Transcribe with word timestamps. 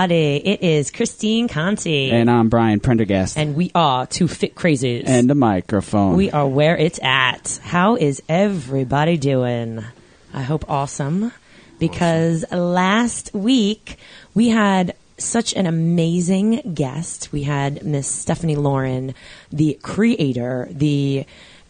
Everybody. 0.00 0.36
It 0.36 0.62
is 0.62 0.90
Christine 0.90 1.46
Conti. 1.46 2.10
And 2.10 2.30
I'm 2.30 2.48
Brian 2.48 2.80
Prendergast. 2.80 3.36
And 3.36 3.54
we 3.54 3.70
are 3.74 4.06
two 4.06 4.28
fit 4.28 4.54
crazies. 4.54 5.02
And 5.04 5.28
the 5.28 5.34
microphone. 5.34 6.16
We 6.16 6.30
are 6.30 6.48
where 6.48 6.74
it's 6.74 6.98
at. 7.02 7.60
How 7.62 7.96
is 7.96 8.22
everybody 8.26 9.18
doing? 9.18 9.84
I 10.32 10.40
hope 10.40 10.64
awesome. 10.70 11.32
Because 11.78 12.44
awesome. 12.44 12.58
last 12.60 13.34
week 13.34 13.98
we 14.32 14.48
had 14.48 14.96
such 15.18 15.52
an 15.52 15.66
amazing 15.66 16.72
guest. 16.72 17.30
We 17.30 17.42
had 17.42 17.84
Miss 17.84 18.08
Stephanie 18.08 18.56
Lauren, 18.56 19.14
the 19.52 19.78
creator, 19.82 20.66
the 20.70 21.26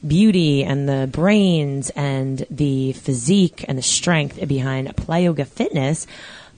beauty 0.07 0.63
and 0.63 0.89
the 0.89 1.09
brains 1.11 1.91
and 1.91 2.47
the 2.49 2.93
physique 2.93 3.65
and 3.67 3.77
the 3.77 3.83
strength 3.83 4.47
behind 4.47 4.97
Play 4.97 5.25
Yoga 5.25 5.45
Fitness 5.45 6.07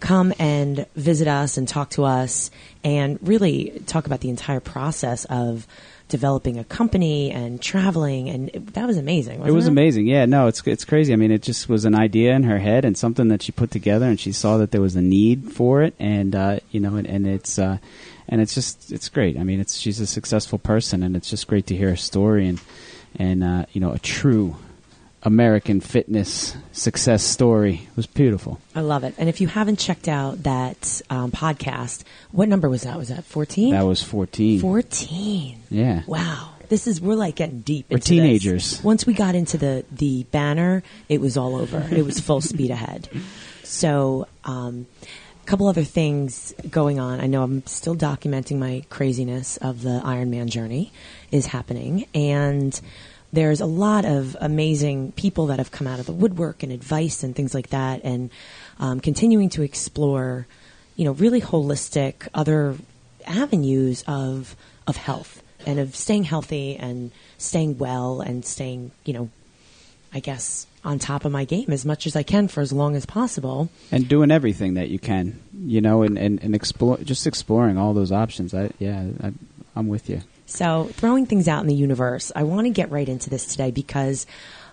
come 0.03 0.35
and 0.41 0.85
visit 0.97 1.29
us 1.29 1.57
and 1.57 1.69
talk 1.69 1.91
to 1.91 2.05
us 2.05 2.51
and 2.83 3.21
really 3.23 3.81
talk 3.87 4.05
about 4.07 4.19
the 4.21 4.29
entire 4.29 4.59
process 4.59 5.25
of 5.27 5.65
developing 6.09 6.59
a 6.59 6.65
company 6.65 7.31
and 7.31 7.63
traveling. 7.63 8.29
And 8.29 8.51
it, 8.53 8.75
that 8.75 8.87
was 8.87 8.99
amazing 8.99 9.43
it 9.47 9.53
was 9.53 9.69
it? 9.69 9.71
amazing. 9.71 10.09
Yeah 10.09 10.27
no 10.27 10.49
it's 10.49 10.67
it's 10.67 10.85
crazy. 10.85 11.13
I 11.13 11.17
mean 11.17 11.31
it 11.31 11.43
just 11.43 11.69
was 11.69 11.85
an 11.85 11.95
idea 11.95 12.35
in 12.35 12.43
her 12.43 12.59
head 12.59 12.85
and 12.85 12.99
something 12.99 13.29
that 13.29 13.43
she 13.43 13.53
put 13.53 13.71
together 13.71 14.07
and 14.07 14.19
she 14.19 14.33
saw 14.33 14.59
that 14.59 14.73
there 14.73 14.81
was 14.81 14.97
a 14.97 15.01
need 15.01 15.53
for 15.53 15.83
it. 15.83 15.95
And 16.01 16.35
uh, 16.35 16.59
you 16.73 16.81
know 16.81 16.97
and, 16.97 17.07
and 17.07 17.27
it's 17.27 17.59
uh, 17.61 17.79
and 18.29 18.41
it's 18.41 18.55
just 18.55 18.91
it's 18.91 19.09
great. 19.09 19.39
I 19.39 19.45
mean 19.45 19.61
it's 19.61 19.79
she's 19.79 20.01
a 20.01 20.07
successful 20.07 20.59
person 20.59 21.05
and 21.05 21.17
it's 21.17 21.31
just 21.31 21.47
great 21.47 21.69
to 21.69 21.77
hear 21.77 21.91
her 21.91 21.97
story 21.97 22.49
and 22.49 22.61
and 23.15 23.45
uh, 23.45 23.67
you 23.73 23.81
know 23.81 23.93
a 23.93 24.01
true 24.01 24.57
American 25.25 25.81
fitness 25.81 26.57
success 26.73 27.23
story. 27.23 27.87
It 27.91 27.97
was 27.97 28.07
beautiful. 28.07 28.61
I 28.75 28.81
love 28.81 29.05
it. 29.05 29.15
And 29.19 29.29
if 29.29 29.41
you 29.41 29.47
haven't 29.47 29.79
checked 29.79 30.09
out 30.09 30.43
that 30.43 31.01
um, 31.11 31.31
podcast, 31.31 32.03
what 32.33 32.49
number 32.49 32.69
was 32.69 32.83
that? 32.83 32.97
Was 32.97 33.09
that 33.09 33.25
14? 33.25 33.71
That 33.73 33.83
was 33.83 34.03
14. 34.03 34.61
14. 34.61 35.63
Yeah. 35.71 36.03
Wow. 36.07 36.51
This 36.69 36.87
is 36.87 37.01
we're 37.01 37.15
like 37.15 37.37
getting 37.37 37.61
deep. 37.61 37.87
We're 37.91 37.99
teenagers. 37.99 38.71
This. 38.73 38.85
Once 38.85 39.07
we 39.07 39.13
got 39.13 39.35
into 39.35 39.59
the 39.59 39.85
the 39.93 40.25
banner, 40.25 40.83
it 41.09 41.21
was 41.21 41.37
all 41.37 41.55
over. 41.57 41.87
it 41.93 42.03
was 42.03 42.19
full 42.19 42.41
speed 42.41 42.71
ahead. 42.71 43.11
So, 43.63 44.27
um, 44.45 44.87
a 45.03 45.45
couple 45.45 45.67
other 45.67 45.85
things 45.85 46.55
going 46.71 46.99
on. 46.99 47.21
I 47.21 47.27
know 47.27 47.43
I'm 47.43 47.67
still 47.67 47.95
documenting 47.95 48.59
my 48.59 48.85
craziness 48.89 49.59
of 49.59 49.83
the 49.83 50.01
Ironman 50.03 50.49
journey 50.49 50.93
is 51.33 51.47
happening, 51.47 52.07
and 52.15 52.81
there's 53.33 53.61
a 53.61 53.67
lot 53.67 54.05
of 54.05 54.37
amazing 54.41 55.13
people 55.13 55.47
that 55.47 55.59
have 55.59 55.71
come 55.71 55.87
out 55.87 55.99
of 55.99 56.07
the 56.07 56.13
woodwork 56.13 56.63
and 56.63 56.71
advice 56.71 57.25
and 57.25 57.35
things 57.35 57.55
like 57.55 57.71
that, 57.71 58.05
and 58.05 58.31
um, 58.79 59.01
continuing 59.01 59.49
to 59.49 59.63
explore, 59.63 60.47
you 60.97 61.05
know, 61.05 61.13
really 61.13 61.41
holistic 61.41 62.29
other 62.35 62.77
avenues 63.27 64.05
of 64.07 64.55
of 64.87 64.97
health 64.97 65.43
and 65.67 65.79
of 65.79 65.95
staying 65.95 66.25
healthy 66.25 66.77
and 66.77 67.11
staying 67.39 67.79
well 67.79 68.21
and 68.21 68.45
staying, 68.45 68.91
you 69.05 69.13
know, 69.13 69.31
I 70.13 70.21
guess 70.21 70.67
on 70.85 70.99
top 70.99 71.25
of 71.25 71.33
my 71.33 71.45
game 71.45 71.71
as 71.71 71.85
much 71.85 72.07
as 72.07 72.17
I 72.17 72.23
can 72.23 72.49
for 72.49 72.61
as 72.61 72.73
long 72.73 72.97
as 72.97 73.07
possible. 73.07 73.71
And 73.91 74.09
doing 74.09 74.31
everything 74.31 74.75
that 74.75 74.89
you 74.89 74.99
can, 74.99 75.41
you 75.57 75.81
know, 75.81 76.03
and, 76.03 76.19
and, 76.19 76.43
and 76.43 76.55
explore, 76.55 76.99
just 76.99 77.27
exploring 77.27 77.79
all 77.79 77.95
those 77.95 78.11
options. 78.11 78.53
I, 78.53 78.71
yeah, 78.79 79.07
I, 79.23 79.33
I'm 79.77 79.89
with 79.89 80.11
you. 80.11 80.23
So, 80.53 80.91
throwing 80.93 81.25
things 81.25 81.49
out 81.49 81.63
in 81.63 81.67
the 81.67 81.75
universe, 81.75 82.31
I 82.37 82.43
want 82.43 82.67
to 82.67 82.71
get 82.71 82.91
right 82.91 83.09
into 83.09 83.31
this 83.31 83.47
today 83.47 83.71
because 83.71 84.27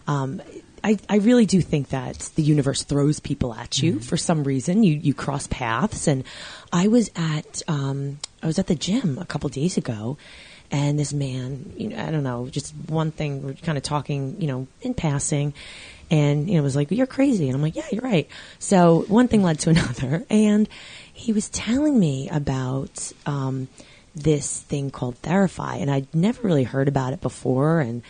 um, 0.07 0.41
I, 0.83 0.97
I, 1.07 1.17
really 1.17 1.45
do 1.45 1.61
think 1.61 1.89
that 1.89 2.17
the 2.35 2.43
universe 2.43 2.83
throws 2.83 3.21
people 3.21 3.53
at 3.53 3.81
you 3.81 3.93
mm-hmm. 3.93 4.01
for 4.01 4.17
some 4.17 4.43
reason. 4.43 4.83
You 4.83 4.95
you 4.95 5.13
cross 5.13 5.47
paths, 5.47 6.07
and 6.07 6.25
I 6.73 6.89
was 6.89 7.09
at 7.15 7.61
um, 7.69 8.19
I 8.43 8.47
was 8.47 8.59
at 8.59 8.67
the 8.67 8.75
gym 8.75 9.17
a 9.19 9.25
couple 9.25 9.49
days 9.49 9.77
ago, 9.77 10.17
and 10.69 10.99
this 10.99 11.13
man, 11.13 11.71
you 11.77 11.89
know, 11.89 12.03
I 12.03 12.11
don't 12.11 12.23
know, 12.23 12.49
just 12.49 12.73
one 12.87 13.11
thing 13.11 13.43
we're 13.43 13.53
kind 13.53 13.77
of 13.77 13.83
talking, 13.83 14.41
you 14.41 14.47
know, 14.47 14.67
in 14.81 14.93
passing, 14.93 15.53
and 16.11 16.49
you 16.49 16.57
know, 16.57 16.63
was 16.63 16.75
like, 16.75 16.91
"You're 16.91 17.07
crazy," 17.07 17.47
and 17.47 17.55
I'm 17.55 17.61
like, 17.61 17.77
"Yeah, 17.77 17.87
you're 17.89 18.03
right." 18.03 18.27
So 18.59 19.05
one 19.07 19.29
thing 19.29 19.43
led 19.43 19.59
to 19.59 19.69
another, 19.69 20.25
and 20.29 20.67
he 21.13 21.31
was 21.31 21.49
telling 21.49 21.97
me 21.97 22.27
about. 22.29 23.13
Um, 23.25 23.69
this 24.23 24.61
thing 24.61 24.91
called 24.91 25.21
Therify, 25.21 25.81
and 25.81 25.89
I'd 25.89 26.13
never 26.13 26.41
really 26.41 26.63
heard 26.63 26.87
about 26.87 27.13
it 27.13 27.21
before. 27.21 27.79
And 27.79 28.01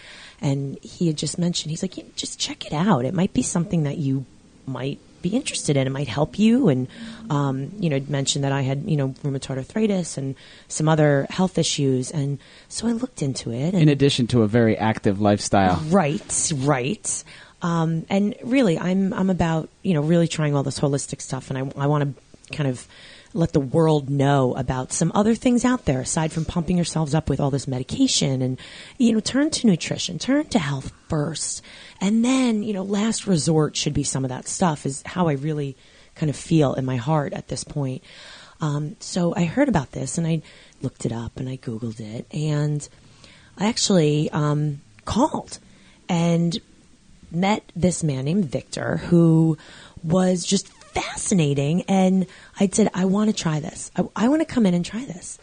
and 0.42 0.78
he 0.82 1.08
had 1.08 1.18
just 1.18 1.38
mentioned, 1.38 1.72
he's 1.72 1.82
like, 1.82 1.98
yeah, 1.98 2.06
just 2.16 2.40
check 2.40 2.66
it 2.66 2.74
out. 2.74 3.06
It 3.06 3.14
might 3.14 3.34
be 3.34 3.42
something 3.42 3.84
that 3.84 3.98
you 3.98 4.26
might 4.66 5.00
be 5.22 5.30
interested 5.30 5.76
in. 5.76 5.86
It 5.86 5.90
might 5.90 6.08
help 6.08 6.40
you. 6.40 6.70
And 6.70 6.88
um, 7.30 7.72
you 7.80 7.90
know, 7.90 8.00
mentioned 8.08 8.44
that 8.44 8.52
I 8.52 8.62
had 8.62 8.84
you 8.90 8.98
know 8.98 9.10
rheumatoid 9.24 9.58
arthritis 9.58 10.18
and 10.18 10.36
some 10.68 10.88
other 10.88 11.28
health 11.30 11.58
issues, 11.58 12.12
and 12.12 12.40
so 12.68 12.88
I 12.88 12.92
looked 12.92 13.22
into 13.22 13.52
it. 13.52 13.74
in 13.74 13.90
addition 13.90 14.28
to 14.28 14.44
a 14.44 14.48
very 14.48 14.78
active 14.78 15.20
lifestyle, 15.22 15.82
right, 15.88 16.52
right. 16.56 17.24
Um, 17.62 18.06
and 18.10 18.36
really, 18.44 18.80
I'm 18.80 19.14
I'm 19.14 19.30
about 19.30 19.70
you 19.84 19.94
know 19.94 20.02
really 20.02 20.28
trying 20.28 20.56
all 20.56 20.64
this 20.64 20.80
holistic 20.80 21.22
stuff, 21.22 21.50
and 21.50 21.58
I 21.58 21.84
I 21.84 21.88
want 21.88 22.16
to 22.16 22.56
kind 22.56 22.70
of 22.70 22.88
let 23.34 23.54
the 23.54 23.60
world 23.60 24.10
know 24.10 24.54
about 24.56 24.92
some 24.92 25.12
other 25.14 25.36
things 25.36 25.64
out 25.64 25.86
there 25.86 26.02
aside 26.02 26.32
from 26.32 26.46
pumping 26.46 26.78
yourselves 26.78 27.14
up 27.14 27.30
with 27.30 27.40
all 27.40 27.52
this 27.52 27.68
medication 27.68 28.42
and 28.42 28.60
you 28.98 29.14
know 29.14 29.20
turn 29.20 29.50
to 29.52 29.68
nutrition 29.68 30.18
turn 30.18 30.46
to 30.48 30.60
health 30.60 30.92
first. 31.08 31.62
And 32.02 32.24
then 32.26 32.64
you 32.64 32.74
know 32.74 32.84
last 32.84 33.28
resort 33.28 33.76
should 33.76 33.94
be 33.94 34.04
some 34.04 34.26
of 34.26 34.30
that 34.30 34.48
stuff 34.48 34.86
is 34.86 35.04
how 35.06 35.28
i 35.28 35.34
really 35.34 35.76
kind 36.16 36.30
of 36.30 36.36
feel 36.36 36.74
in 36.74 36.86
my 36.86 36.98
heart 36.98 37.34
at 37.34 37.48
this 37.48 37.64
point. 37.64 38.04
Um, 38.62 38.96
so 39.00 39.34
i 39.36 39.46
heard 39.46 39.70
about 39.70 39.92
this 39.92 40.18
and 40.18 40.28
i 40.28 40.42
looked 40.82 41.06
it 41.06 41.12
up 41.12 41.38
and 41.38 41.48
i 41.48 41.58
googled 41.58 42.00
it 42.00 42.26
and 42.32 42.88
i 43.58 43.68
actually 43.68 44.30
um, 44.32 44.82
called 45.06 45.60
and 46.10 46.58
met 47.32 47.72
this 47.76 48.04
man 48.04 48.26
named 48.26 48.46
victor 48.46 48.98
who 48.98 49.58
was 50.04 50.44
just 50.44 50.72
fascinating. 50.94 51.84
And 51.84 52.28
I 52.60 52.68
said, 52.68 52.90
I 52.94 53.06
want 53.06 53.30
to 53.30 53.36
try 53.36 53.60
this. 53.60 53.92
I, 53.96 54.04
I 54.16 54.28
want 54.28 54.42
to 54.42 54.46
come 54.46 54.66
in 54.66 54.74
and 54.74 54.86
try 54.86 55.04
this. 55.06 55.40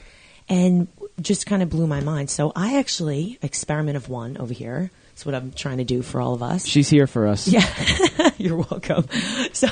And 0.48 0.88
just 1.20 1.46
kind 1.46 1.62
of 1.62 1.70
blew 1.70 1.86
my 1.86 2.00
mind. 2.00 2.30
So 2.30 2.52
I 2.54 2.78
actually, 2.78 3.38
experiment 3.42 3.96
of 3.96 4.08
one 4.08 4.36
over 4.36 4.52
here. 4.52 4.90
That's 5.16 5.24
what 5.24 5.34
I'm 5.34 5.50
trying 5.52 5.78
to 5.78 5.84
do 5.84 6.02
for 6.02 6.20
all 6.20 6.34
of 6.34 6.42
us. 6.42 6.66
She's 6.66 6.90
here 6.90 7.06
for 7.06 7.26
us. 7.26 7.48
Yeah, 7.48 7.64
you're 8.36 8.58
welcome. 8.58 9.08
So, 9.54 9.66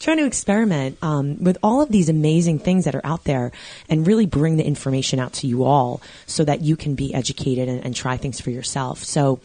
trying 0.00 0.16
to 0.16 0.26
experiment 0.26 0.98
um, 1.00 1.44
with 1.44 1.58
all 1.62 1.80
of 1.80 1.90
these 1.90 2.08
amazing 2.08 2.58
things 2.58 2.86
that 2.86 2.96
are 2.96 3.06
out 3.06 3.22
there, 3.22 3.52
and 3.88 4.04
really 4.04 4.26
bring 4.26 4.56
the 4.56 4.66
information 4.66 5.20
out 5.20 5.32
to 5.34 5.46
you 5.46 5.62
all, 5.62 6.02
so 6.26 6.44
that 6.44 6.62
you 6.62 6.74
can 6.74 6.96
be 6.96 7.14
educated 7.14 7.68
and, 7.68 7.84
and 7.84 7.94
try 7.94 8.16
things 8.16 8.40
for 8.40 8.50
yourself. 8.50 9.04
So, 9.04 9.38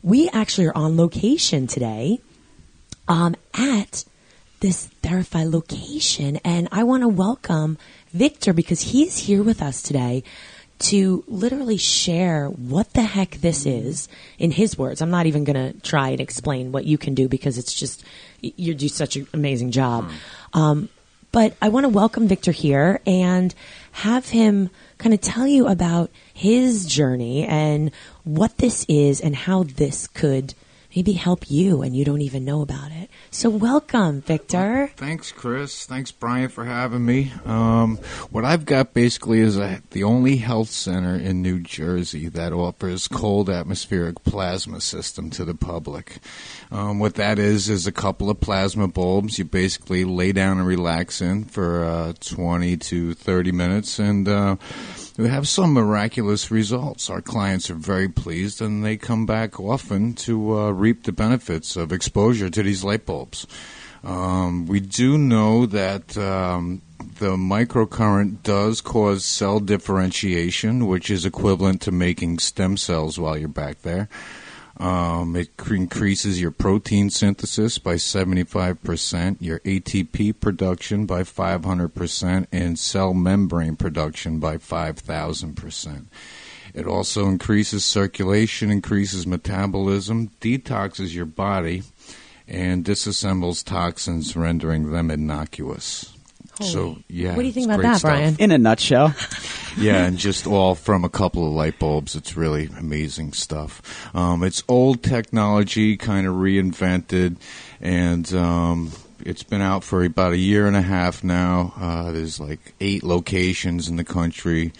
we 0.00 0.28
actually 0.28 0.68
are 0.68 0.76
on 0.76 0.96
location 0.96 1.66
today 1.66 2.20
um, 3.08 3.34
at 3.52 4.04
this 4.60 4.88
Therify 5.02 5.50
location. 5.50 6.38
And 6.44 6.68
I 6.72 6.82
want 6.82 7.02
to 7.02 7.08
welcome 7.08 7.78
Victor 8.12 8.52
because 8.52 8.80
he's 8.80 9.18
here 9.18 9.42
with 9.42 9.62
us 9.62 9.82
today 9.82 10.24
to 10.80 11.24
literally 11.28 11.76
share 11.76 12.48
what 12.48 12.92
the 12.92 13.02
heck 13.02 13.32
this 13.36 13.64
is 13.64 14.08
in 14.38 14.50
his 14.50 14.76
words. 14.76 15.00
I'm 15.00 15.10
not 15.10 15.26
even 15.26 15.44
going 15.44 15.72
to 15.72 15.80
try 15.80 16.10
and 16.10 16.20
explain 16.20 16.72
what 16.72 16.84
you 16.84 16.98
can 16.98 17.14
do 17.14 17.28
because 17.28 17.58
it's 17.58 17.72
just, 17.72 18.04
you 18.40 18.74
do 18.74 18.88
such 18.88 19.16
an 19.16 19.26
amazing 19.32 19.70
job. 19.70 20.10
Mm. 20.52 20.58
Um, 20.58 20.88
but 21.32 21.56
I 21.60 21.68
want 21.68 21.84
to 21.84 21.88
welcome 21.88 22.28
Victor 22.28 22.52
here 22.52 23.00
and 23.06 23.54
have 23.92 24.28
him 24.28 24.70
kind 24.98 25.14
of 25.14 25.20
tell 25.20 25.46
you 25.46 25.66
about 25.66 26.10
his 26.32 26.86
journey 26.86 27.44
and 27.44 27.90
what 28.22 28.58
this 28.58 28.84
is 28.88 29.20
and 29.20 29.34
how 29.34 29.64
this 29.64 30.06
could 30.06 30.54
maybe 30.94 31.12
help 31.12 31.50
you 31.50 31.82
and 31.82 31.96
you 31.96 32.04
don't 32.04 32.20
even 32.20 32.44
know 32.44 32.62
about 32.62 32.92
it. 32.92 33.10
So 33.30 33.50
welcome, 33.50 34.20
Victor. 34.20 34.90
Thanks, 34.96 35.32
Chris. 35.32 35.86
Thanks, 35.86 36.12
Brian, 36.12 36.48
for 36.48 36.64
having 36.64 37.04
me. 37.04 37.32
Um, 37.44 37.96
what 38.30 38.44
I've 38.44 38.64
got 38.64 38.94
basically 38.94 39.40
is 39.40 39.58
a, 39.58 39.82
the 39.90 40.04
only 40.04 40.36
health 40.36 40.68
center 40.68 41.16
in 41.16 41.42
New 41.42 41.60
Jersey 41.60 42.28
that 42.28 42.52
offers 42.52 43.08
cold 43.08 43.50
atmospheric 43.50 44.22
plasma 44.24 44.80
system 44.80 45.30
to 45.30 45.44
the 45.44 45.54
public. 45.54 46.18
Um, 46.70 46.98
what 46.98 47.14
that 47.14 47.38
is 47.38 47.68
is 47.68 47.86
a 47.86 47.92
couple 47.92 48.30
of 48.30 48.40
plasma 48.40 48.88
bulbs. 48.88 49.38
You 49.38 49.44
basically 49.44 50.04
lay 50.04 50.32
down 50.32 50.58
and 50.58 50.66
relax 50.66 51.20
in 51.20 51.44
for 51.44 51.84
uh, 51.84 52.12
20 52.20 52.76
to 52.76 53.14
30 53.14 53.52
minutes, 53.52 53.98
and 53.98 54.28
uh, 54.28 54.56
we 55.16 55.28
have 55.28 55.46
some 55.46 55.72
miraculous 55.72 56.50
results. 56.50 57.08
Our 57.08 57.20
clients 57.20 57.70
are 57.70 57.74
very 57.74 58.08
pleased, 58.08 58.60
and 58.60 58.84
they 58.84 58.96
come 58.96 59.26
back 59.26 59.60
often 59.60 60.14
to 60.14 60.58
uh, 60.58 60.70
reap 60.70 61.04
the 61.04 61.12
benefits 61.12 61.76
of 61.76 61.92
exposure 61.92 62.50
to 62.50 62.62
these 62.62 62.82
light 62.82 63.06
bulbs. 63.06 63.46
Um, 64.02 64.66
we 64.66 64.80
do 64.80 65.16
know 65.16 65.66
that 65.66 66.16
um, 66.18 66.82
the 67.18 67.36
microcurrent 67.36 68.42
does 68.42 68.80
cause 68.80 69.24
cell 69.24 69.60
differentiation, 69.60 70.86
which 70.86 71.10
is 71.10 71.24
equivalent 71.24 71.80
to 71.82 71.92
making 71.92 72.40
stem 72.40 72.76
cells 72.76 73.18
while 73.18 73.38
you're 73.38 73.48
back 73.48 73.82
there. 73.82 74.08
Um, 74.78 75.36
it 75.36 75.56
cr- 75.56 75.74
increases 75.74 76.40
your 76.40 76.50
protein 76.50 77.08
synthesis 77.10 77.78
by 77.78 77.94
75%, 77.94 79.36
your 79.40 79.60
ATP 79.60 80.40
production 80.40 81.06
by 81.06 81.22
500%, 81.22 82.46
and 82.50 82.78
cell 82.78 83.14
membrane 83.14 83.76
production 83.76 84.40
by 84.40 84.56
5,000%. 84.56 86.04
It 86.74 86.86
also 86.86 87.28
increases 87.28 87.84
circulation, 87.84 88.70
increases 88.70 89.28
metabolism, 89.28 90.30
detoxes 90.40 91.14
your 91.14 91.26
body, 91.26 91.84
and 92.48 92.84
disassembles 92.84 93.64
toxins, 93.64 94.34
rendering 94.34 94.90
them 94.90 95.08
innocuous. 95.08 96.13
Holy. 96.58 96.70
So, 96.70 96.98
yeah. 97.08 97.34
What 97.34 97.42
do 97.42 97.46
you 97.46 97.52
think 97.52 97.66
about 97.66 97.82
that, 97.82 97.98
stuff. 97.98 98.10
Brian? 98.10 98.36
In 98.38 98.50
a 98.50 98.58
nutshell, 98.58 99.14
Yeah, 99.76 100.04
and 100.04 100.18
just 100.18 100.46
all 100.46 100.74
from 100.74 101.04
a 101.04 101.08
couple 101.08 101.46
of 101.46 101.52
light 101.52 101.78
bulbs. 101.78 102.14
It's 102.14 102.36
really 102.36 102.70
amazing 102.78 103.32
stuff. 103.32 104.14
Um, 104.14 104.42
it's 104.44 104.62
old 104.68 105.02
technology, 105.02 105.96
kind 105.96 106.26
of 106.26 106.34
reinvented, 106.34 107.36
and 107.80 108.32
um, 108.34 108.92
it's 109.24 109.42
been 109.42 109.60
out 109.60 109.82
for 109.82 110.04
about 110.04 110.32
a 110.32 110.38
year 110.38 110.66
and 110.66 110.76
a 110.76 110.82
half 110.82 111.24
now. 111.24 111.74
Uh, 111.76 112.12
there's 112.12 112.38
like 112.38 112.74
eight 112.80 113.02
locations 113.02 113.88
in 113.88 113.96
the 113.96 114.04
country. 114.04 114.72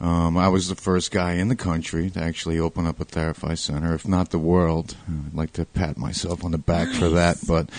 Um, 0.00 0.36
I 0.36 0.48
was 0.48 0.68
the 0.68 0.74
first 0.74 1.10
guy 1.10 1.34
in 1.34 1.48
the 1.48 1.56
country 1.56 2.10
to 2.10 2.20
actually 2.20 2.58
open 2.58 2.86
up 2.86 3.00
a 3.00 3.04
Therify 3.04 3.56
Center, 3.56 3.94
if 3.94 4.06
not 4.06 4.30
the 4.30 4.38
world. 4.38 4.96
I'd 5.08 5.34
like 5.34 5.52
to 5.54 5.64
pat 5.64 5.96
myself 5.96 6.44
on 6.44 6.50
the 6.50 6.58
back 6.58 6.88
for 6.88 7.08
that, 7.10 7.38
but 7.46 7.70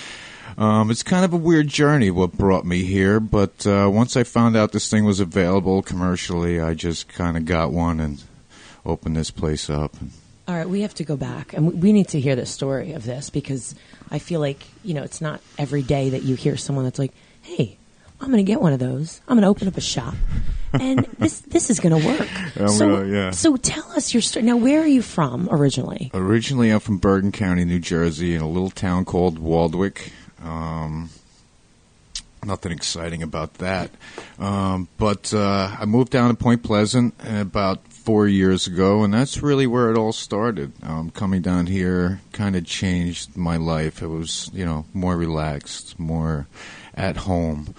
um, 0.57 0.90
it's 0.92 1.04
kind 1.04 1.25
of 1.25 1.34
a 1.34 1.38
weird 1.38 1.68
journey 1.68 2.12
what 2.12 2.34
brought 2.34 2.66
me 2.66 2.84
here, 2.84 3.19
but 3.19 3.66
uh, 3.68 3.90
once 3.92 4.16
I 4.16 4.24
found 4.24 4.56
out 4.56 4.72
this 4.72 4.90
thing 4.90 5.04
was 5.06 5.19
available 5.19 5.81
commercially, 5.81 6.60
I 6.62 6.74
just 6.74 7.07
kind 7.10 7.36
of 7.38 7.46
got 7.46 7.72
one 7.72 8.00
and 8.00 8.24
opened 8.86 9.16
this 9.18 9.31
place 9.31 9.69
up. 9.69 9.96
All 10.48 10.56
right, 10.56 10.69
we 10.69 10.81
have 10.81 10.94
to 10.96 11.04
go 11.04 11.18
back, 11.18 11.54
and 11.54 11.81
we- 11.81 11.92
need 11.92 12.07
to 12.10 12.19
hear 12.19 12.36
the 12.36 12.46
story 12.46 12.94
of 12.94 13.04
this 13.04 13.30
because 13.31 13.74
I 14.12 14.19
feel 14.19 14.40
like 14.40 14.63
you 14.84 14.94
know 14.94 15.02
it's 15.04 15.19
not 15.19 15.42
every 15.57 15.81
day 15.81 16.10
that 16.12 16.22
you 16.24 16.36
hear 16.36 16.56
someone 16.56 16.86
that's 16.86 17.00
like, 17.00 17.13
"Hey, 17.42 17.78
I'm 18.22 18.28
going 18.28 18.46
to 18.46 18.50
get 18.51 18.62
one 18.62 18.72
of 18.72 18.80
those. 18.80 19.22
I'm 19.28 19.38
going 19.38 19.42
to 19.42 19.48
open 19.50 19.68
up 19.68 19.75
a 19.75 19.81
shop, 19.81 20.13
and 20.72 21.00
this 21.18 21.40
this 21.40 21.72
is 21.72 21.80
going 21.80 22.00
to 22.00 22.08
work." 22.08 22.30
I'm 22.58 22.68
so, 22.69 22.96
gonna- 22.98 23.08
yeah. 23.12 23.31
so 23.31 23.56
tell 23.58 23.90
us 23.94 24.13
your 24.13 24.22
story. 24.22 24.46
Now, 24.46 24.58
where 24.58 24.81
are 24.81 24.88
you 24.88 25.01
from 25.01 25.50
originally? 25.51 26.12
Originally, 26.13 26.69
I'm 26.69 26.80
from 26.80 27.00
Bergen 27.00 27.31
County, 27.31 27.66
New 27.66 27.80
Jersey, 27.80 28.36
in 28.36 28.42
a 28.44 28.48
little 28.48 28.69
town 28.69 29.04
called 29.04 29.40
Waldwick. 29.40 30.12
Um, 30.45 31.09
nothing 32.45 32.71
exciting 32.71 33.24
about 33.24 33.56
that. 33.56 33.92
Um, 34.39 34.88
but 34.97 35.33
uh, 35.33 35.75
I 35.80 35.86
moved 35.86 36.12
down 36.12 36.30
to 36.30 36.36
Point 36.36 36.63
Pleasant 36.63 37.15
about 37.24 37.86
four 37.88 38.27
years 38.27 38.68
ago, 38.68 39.03
and 39.03 39.13
that's 39.13 39.42
really 39.42 39.65
where 39.65 39.89
it 39.89 39.97
all 39.97 40.13
started. 40.13 40.71
Um, 40.83 41.09
coming 41.09 41.42
down 41.42 41.65
here 41.65 42.21
kind 42.31 42.56
of 42.56 42.65
changed 42.65 43.36
my 43.36 43.57
life. 43.57 44.01
It 44.01 44.07
was, 44.07 44.51
you 44.53 44.65
know, 44.65 44.86
more 44.94 45.18
relaxed, 45.18 46.00
more 46.00 46.48
at 46.94 47.18
home. 47.18 47.74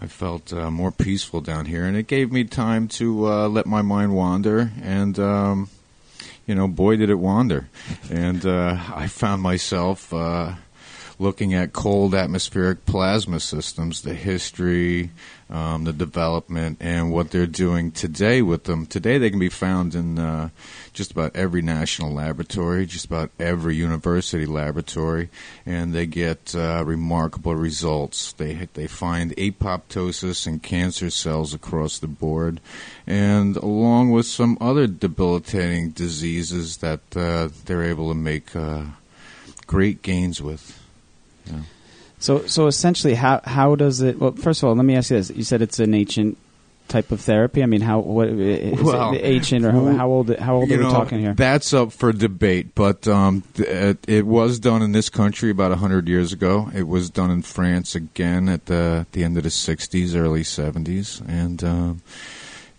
I 0.00 0.06
felt 0.06 0.52
uh, 0.52 0.70
more 0.70 0.92
peaceful 0.92 1.40
down 1.40 1.66
here, 1.66 1.84
and 1.84 1.96
it 1.96 2.06
gave 2.06 2.32
me 2.32 2.44
time 2.44 2.88
to 2.88 3.26
uh, 3.26 3.48
let 3.48 3.66
my 3.66 3.82
mind 3.82 4.14
wander. 4.14 4.70
And 4.82 5.18
um, 5.18 5.70
you 6.48 6.54
know, 6.54 6.66
boy, 6.66 6.96
did 6.96 7.10
it 7.10 7.18
wander. 7.18 7.68
And 8.10 8.44
uh, 8.46 8.78
I 8.94 9.06
found 9.06 9.42
myself 9.42 10.12
uh, 10.14 10.54
looking 11.20 11.52
at 11.52 11.72
cold 11.72 12.14
atmospheric 12.14 12.86
plasma 12.86 13.40
systems, 13.40 14.02
the 14.02 14.14
history, 14.14 15.10
um, 15.50 15.84
the 15.84 15.92
development, 15.92 16.76
and 16.80 17.10
what 17.10 17.30
they're 17.30 17.46
doing 17.46 17.90
today 17.90 18.40
with 18.40 18.64
them. 18.64 18.86
Today, 18.86 19.18
they 19.18 19.30
can 19.30 19.38
be 19.38 19.48
found 19.48 19.94
in 19.94 20.18
uh, 20.18 20.50
just 20.92 21.10
about 21.10 21.34
every 21.34 21.62
national 21.62 22.12
laboratory, 22.12 22.86
just 22.86 23.06
about 23.06 23.30
every 23.40 23.74
university 23.74 24.46
laboratory, 24.46 25.28
and 25.66 25.92
they 25.92 26.06
get 26.06 26.54
uh, 26.54 26.84
remarkable 26.86 27.56
results. 27.56 28.32
They 28.32 28.68
they 28.74 28.86
find 28.86 29.34
apoptosis 29.36 30.46
in 30.46 30.60
cancer 30.60 31.10
cells 31.10 31.52
across 31.52 31.98
the 31.98 32.06
board, 32.06 32.60
and 33.06 33.56
along 33.56 34.10
with 34.10 34.26
some 34.26 34.56
other 34.60 34.86
debilitating 34.86 35.90
diseases 35.90 36.76
that 36.78 37.00
uh, 37.16 37.48
they're 37.64 37.82
able 37.82 38.08
to 38.08 38.14
make 38.14 38.54
uh, 38.54 38.84
great 39.66 40.02
gains 40.02 40.40
with. 40.40 40.77
So 42.18 42.46
so 42.46 42.66
essentially, 42.66 43.14
how 43.14 43.40
how 43.44 43.74
does 43.74 44.00
it? 44.00 44.18
Well, 44.18 44.32
first 44.32 44.62
of 44.62 44.68
all, 44.68 44.74
let 44.74 44.84
me 44.84 44.96
ask 44.96 45.10
you 45.10 45.16
this: 45.16 45.30
You 45.30 45.44
said 45.44 45.62
it's 45.62 45.78
an 45.78 45.94
ancient 45.94 46.36
type 46.88 47.12
of 47.12 47.20
therapy. 47.20 47.62
I 47.62 47.66
mean, 47.66 47.82
how 47.82 48.00
what 48.00 48.28
is 48.28 48.80
Well, 48.80 49.12
it 49.14 49.20
ancient 49.22 49.64
or 49.64 49.72
how, 49.72 49.84
how 49.94 50.08
old? 50.08 50.34
How 50.36 50.54
old 50.56 50.70
are 50.70 50.76
we 50.76 50.82
know, 50.82 50.90
talking 50.90 51.20
here? 51.20 51.34
That's 51.34 51.72
up 51.74 51.92
for 51.92 52.12
debate, 52.12 52.74
but 52.74 53.06
um, 53.06 53.44
it, 53.56 53.98
it 54.08 54.26
was 54.26 54.58
done 54.58 54.82
in 54.82 54.92
this 54.92 55.08
country 55.10 55.50
about 55.50 55.70
hundred 55.78 56.08
years 56.08 56.32
ago. 56.32 56.70
It 56.74 56.88
was 56.88 57.10
done 57.10 57.30
in 57.30 57.42
France 57.42 57.94
again 57.94 58.48
at 58.48 58.66
the 58.66 59.06
the 59.12 59.22
end 59.22 59.36
of 59.36 59.42
the 59.42 59.50
'60s, 59.50 60.16
early 60.16 60.42
'70s, 60.42 61.20
and 61.28 61.62
um, 61.62 62.02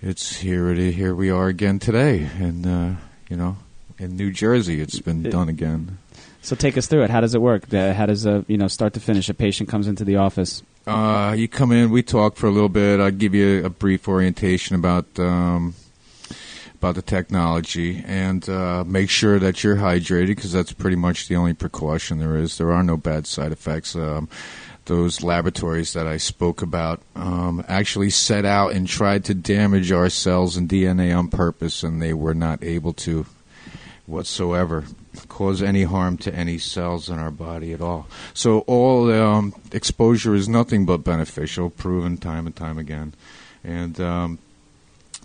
it's 0.02 0.38
here. 0.38 0.70
It 0.72 0.94
here 0.94 1.14
we 1.16 1.30
are 1.30 1.48
again 1.48 1.80
today, 1.80 2.28
and 2.40 2.66
uh, 2.66 3.00
you 3.30 3.38
know, 3.38 3.58
in 4.00 4.18
New 4.18 4.32
Jersey, 4.32 4.82
it's 4.82 5.00
been 5.00 5.26
It- 5.26 5.30
done 5.30 5.48
again. 5.50 5.98
So 6.42 6.56
take 6.56 6.78
us 6.78 6.88
through 6.88 7.04
it. 7.04 7.10
How 7.10 7.22
does 7.22 7.36
it 7.36 7.42
work? 7.42 7.74
Uh, 7.74 7.94
How 7.94 8.06
does 8.06 8.26
a 8.26 8.46
you 8.48 8.58
know 8.58 8.68
start 8.68 8.94
to 8.94 9.00
finish? 9.00 9.30
A 9.30 9.34
patient 9.34 9.70
comes 9.70 9.88
into 9.88 10.04
the 10.04 10.16
office. 10.16 10.64
Uh, 10.88 11.36
you 11.38 11.48
come 11.48 11.72
in, 11.72 11.92
we 11.92 12.02
talk 12.02 12.36
for 12.36 12.48
a 12.48 12.52
little 12.52 12.70
bit. 12.70 13.00
I 13.00 13.12
give 13.12 13.36
you 13.36 13.64
a 13.66 13.70
brief 13.70 14.08
orientation 14.08 14.76
about 14.76 15.06
um, 15.20 15.76
about 16.76 16.96
the 16.96 17.02
technology, 17.02 18.04
and 18.08 18.48
uh, 18.48 18.84
make 18.86 19.10
sure 19.10 19.38
that 19.38 19.64
you're 19.64 19.76
hydrated 19.76 20.28
because 20.28 20.54
that's 20.54 20.72
pretty 20.72 20.96
much 20.96 21.28
the 21.28 21.36
only 21.36 21.54
precaution 21.54 22.20
there 22.20 22.38
is. 22.38 22.58
There 22.58 22.72
are 22.72 22.84
no 22.84 22.98
bad 22.98 23.28
side 23.28 23.52
effects. 23.52 23.96
Um, 23.96 24.30
those 24.86 25.22
laboratories 25.22 25.94
that 25.94 26.08
I 26.08 26.18
spoke 26.18 26.64
about 26.64 27.02
um, 27.16 27.64
actually 27.68 28.10
set 28.10 28.44
out 28.44 28.72
and 28.72 28.88
tried 28.88 29.24
to 29.26 29.36
damage 29.36 29.92
our 29.92 30.10
cells 30.10 30.58
and 30.58 30.68
DNA 30.68 31.16
on 31.16 31.28
purpose, 31.28 31.84
and 31.84 32.02
they 32.02 32.14
were 32.14 32.34
not 32.34 32.64
able 32.64 32.94
to 32.94 33.28
whatsoever 34.08 34.86
cause 35.28 35.62
any 35.62 35.84
harm 35.84 36.18
to 36.18 36.34
any 36.34 36.58
cells 36.58 37.10
in 37.10 37.20
our 37.20 37.32
body 37.32 37.74
at 37.74 37.82
all. 37.82 38.08
So 38.34 38.60
all 38.62 39.12
um, 39.12 39.54
exposure 39.72 40.36
is 40.36 40.48
nothing 40.48 40.86
but 40.86 40.98
beneficial, 41.04 41.70
proven 41.70 42.18
time 42.18 42.46
and 42.46 42.56
time 42.56 42.78
again. 42.78 43.14
And 43.64 44.00
um, 44.00 44.40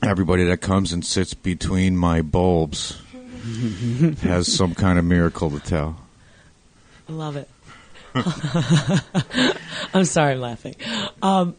everybody 0.02 0.44
that 0.44 0.58
comes 0.58 0.92
and 0.92 1.04
sits 1.04 1.34
between 1.34 1.96
my 1.96 2.22
bulbs 2.22 3.00
has 4.22 4.52
some 4.52 4.74
kind 4.74 4.98
of 4.98 5.04
miracle 5.04 5.50
to 5.50 5.60
tell. 5.60 5.96
I 7.08 7.12
love 7.12 7.36
it. 7.36 7.48
I'm 9.94 10.04
sorry, 10.04 10.32
I'm 10.32 10.40
laughing. 10.40 10.76
Um, 11.20 11.56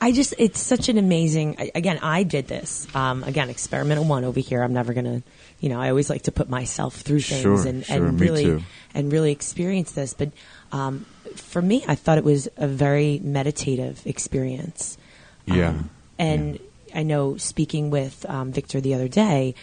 I 0.00 0.12
just, 0.12 0.34
it's 0.38 0.60
such 0.60 0.88
an 0.88 0.98
amazing, 0.98 1.70
again, 1.74 1.98
I 2.02 2.24
did 2.24 2.48
this. 2.48 2.92
Um, 2.94 3.22
again, 3.22 3.50
experimental 3.50 4.04
one 4.04 4.24
over 4.24 4.40
here. 4.40 4.62
I'm 4.62 4.72
never 4.72 4.92
going 4.92 5.04
to, 5.04 5.22
you 5.60 5.68
know, 5.68 5.80
I 5.80 5.90
always 5.90 6.08
like 6.08 6.22
to 6.22 6.32
put 6.32 6.48
myself 6.48 6.96
through 6.96 7.20
things 7.20 7.42
Sure, 7.42 7.66
and, 7.66 7.84
sure, 7.84 8.06
and 8.06 8.18
really, 8.18 8.64
and 8.94 9.12
really 9.12 9.30
experience 9.30 9.92
this. 9.92 10.14
But, 10.14 10.32
um, 10.72 11.04
for 11.36 11.60
me, 11.60 11.84
I 11.86 11.94
thought 11.94 12.18
it 12.18 12.24
was 12.24 12.48
a 12.56 12.66
very 12.66 13.20
meditative 13.22 14.02
experience. 14.06 14.96
Yeah. 15.46 15.68
Um, 15.68 15.90
and 16.18 16.60
I 16.94 17.02
know 17.02 17.36
speaking 17.36 17.90
with 17.90 18.24
um, 18.28 18.52
Victor 18.52 18.80
the 18.80 18.94
other 18.94 19.08
day, 19.08 19.54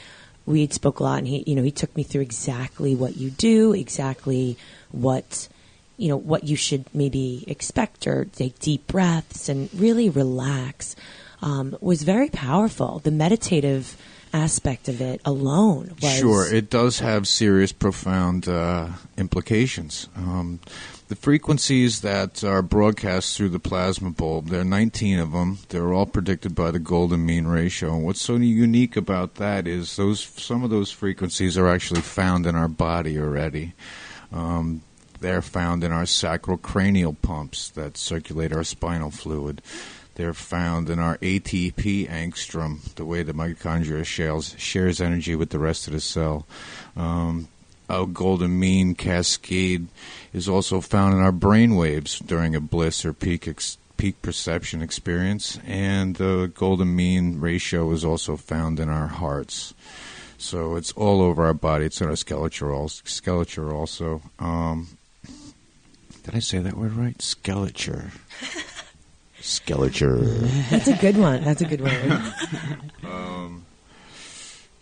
we 0.46 0.62
had 0.62 0.72
spoke 0.72 1.00
a 1.00 1.04
lot, 1.04 1.18
and 1.18 1.28
he, 1.28 1.44
you 1.46 1.56
know, 1.56 1.64
he 1.64 1.72
took 1.72 1.96
me 1.96 2.04
through 2.04 2.22
exactly 2.22 2.96
what 2.96 3.18
you 3.18 3.30
do, 3.32 3.74
exactly 3.74 4.58
what, 4.92 5.50
you 5.98 6.08
know, 6.08 6.16
what 6.16 6.46
you 6.46 6.56
should 6.56 6.86
maybe 6.94 7.44
expect 7.48 8.08
or 8.08 8.26
take 8.26 8.58
deep 8.60 8.88
breaths 8.88 9.50
and 9.50 9.70
really 9.74 10.10
relax. 10.10 10.96
Um, 11.42 11.78
was 11.82 12.02
very 12.02 12.30
powerful. 12.30 13.00
The 13.00 13.12
meditative 13.12 13.96
aspect 14.34 14.88
of 14.88 15.02
it 15.02 15.22
alone 15.26 15.96
was 16.02 16.14
Sure, 16.18 16.54
it 16.54 16.70
does 16.70 17.00
have 17.00 17.28
serious, 17.28 17.72
profound 17.72 18.48
uh, 18.48 18.90
implications. 19.18 20.10
Um, 20.16 20.60
the 21.08 21.16
frequencies 21.16 22.02
that 22.02 22.44
are 22.44 22.62
broadcast 22.62 23.38
through 23.38 23.50
the 23.50 23.60
plasma 23.60 24.12
bulb, 24.12 24.50
there 24.50 24.62
are 24.62 24.66
19 24.66 25.20
of 25.20 25.32
them. 25.32 25.60
They're 25.70 25.94
all 25.94 26.06
predicted 26.06 26.54
by 26.54 26.72
the 26.72 26.80
golden 26.80 27.26
mean 27.26 27.48
ratio. 27.48 27.96
And 27.96 28.04
what's 28.04 28.22
so 28.22 28.36
unique 28.36 28.98
about 28.98 29.36
that 29.36 29.68
is 29.68 29.96
those 29.96 30.22
some 30.22 30.64
of 30.64 30.70
those 30.70 30.92
frequencies 30.92 31.58
are 31.58 31.70
actually 31.70 32.02
found 32.02 32.46
in 32.46 32.56
our 32.56 32.68
body 32.68 33.18
already. 33.18 33.74
Um, 34.34 34.82
they're 35.22 35.42
found 35.42 35.84
in 35.84 35.92
our 35.92 36.06
sacral 36.06 36.58
cranial 36.58 37.14
pumps 37.14 37.70
that 37.70 37.98
circulate 37.98 38.52
our 38.54 38.64
spinal 38.64 39.10
fluid. 39.10 39.62
They're 40.18 40.34
found 40.34 40.90
in 40.90 40.98
our 40.98 41.20
ATP 41.20 42.10
angstrom, 42.10 42.82
the 42.96 43.06
way 43.06 43.22
the 43.22 43.34
mitochondria 43.34 44.04
shares, 44.04 44.56
shares 44.58 45.00
energy 45.00 45.36
with 45.36 45.52
the 45.52 45.60
rest 45.60 45.86
of 45.86 45.94
the 45.94 46.00
cell. 46.02 46.48
Um, 46.96 47.50
our 47.88 48.08
golden 48.08 48.60
mean 48.60 48.96
cascade 48.96 49.90
is 50.34 50.50
also 50.50 50.82
found 50.82 51.14
in 51.14 51.22
our 51.22 51.32
brain 51.32 51.76
waves 51.76 52.18
during 52.18 52.56
a 52.56 52.60
bliss 52.60 53.06
or 53.06 53.14
peak 53.14 53.48
ex- 53.48 53.78
peak 53.98 54.20
perception 54.24 54.82
experience, 54.82 55.60
and 55.68 56.16
the 56.16 56.52
golden 56.56 56.96
mean 56.96 57.40
ratio 57.40 57.92
is 57.92 58.04
also 58.04 58.36
found 58.38 58.80
in 58.80 58.90
our 58.90 59.08
hearts. 59.08 59.76
So 60.40 60.78
it's 60.78 60.94
all 60.94 61.22
over 61.22 61.46
our 61.46 61.54
body. 61.54 61.86
It's 61.86 62.02
in 62.02 62.10
our 62.10 62.16
skeleton 62.16 62.70
also. 62.72 63.04
Also. 63.72 64.22
Um, 64.40 64.88
did 66.24 66.34
I 66.34 66.40
say 66.40 66.58
that 66.58 66.76
word 66.76 66.94
right? 66.94 67.22
Skeleton. 67.22 68.14
Skeleton. 69.48 70.50
That's 70.70 70.88
a 70.88 70.98
good 70.98 71.18
one. 71.18 71.44
That's 71.44 71.62
a 71.62 71.66
good 71.66 71.82
word. 71.82 72.22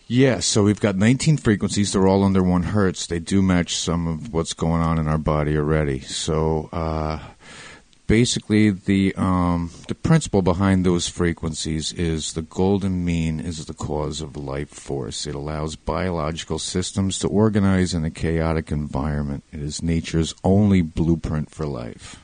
Yeah, 0.08 0.38
so 0.38 0.62
we've 0.62 0.80
got 0.80 0.94
19 0.94 1.36
frequencies. 1.38 1.92
They're 1.92 2.06
all 2.06 2.22
under 2.22 2.42
one 2.42 2.62
hertz. 2.62 3.08
They 3.08 3.18
do 3.18 3.42
match 3.42 3.74
some 3.76 4.06
of 4.06 4.32
what's 4.32 4.52
going 4.52 4.80
on 4.80 5.00
in 5.00 5.08
our 5.08 5.18
body 5.18 5.56
already. 5.56 5.98
So 5.98 6.68
uh, 6.72 7.18
basically, 8.06 8.70
the 8.70 9.12
um, 9.16 9.72
the 9.88 9.96
principle 9.96 10.42
behind 10.42 10.86
those 10.86 11.08
frequencies 11.08 11.92
is 11.92 12.34
the 12.34 12.42
golden 12.42 13.04
mean 13.04 13.40
is 13.40 13.66
the 13.66 13.74
cause 13.74 14.20
of 14.20 14.36
life 14.36 14.70
force. 14.70 15.26
It 15.26 15.34
allows 15.34 15.74
biological 15.74 16.60
systems 16.60 17.18
to 17.18 17.28
organize 17.28 17.92
in 17.92 18.04
a 18.04 18.10
chaotic 18.10 18.70
environment. 18.70 19.42
It 19.52 19.60
is 19.60 19.82
nature's 19.82 20.34
only 20.44 20.82
blueprint 20.82 21.50
for 21.50 21.66
life. 21.66 22.22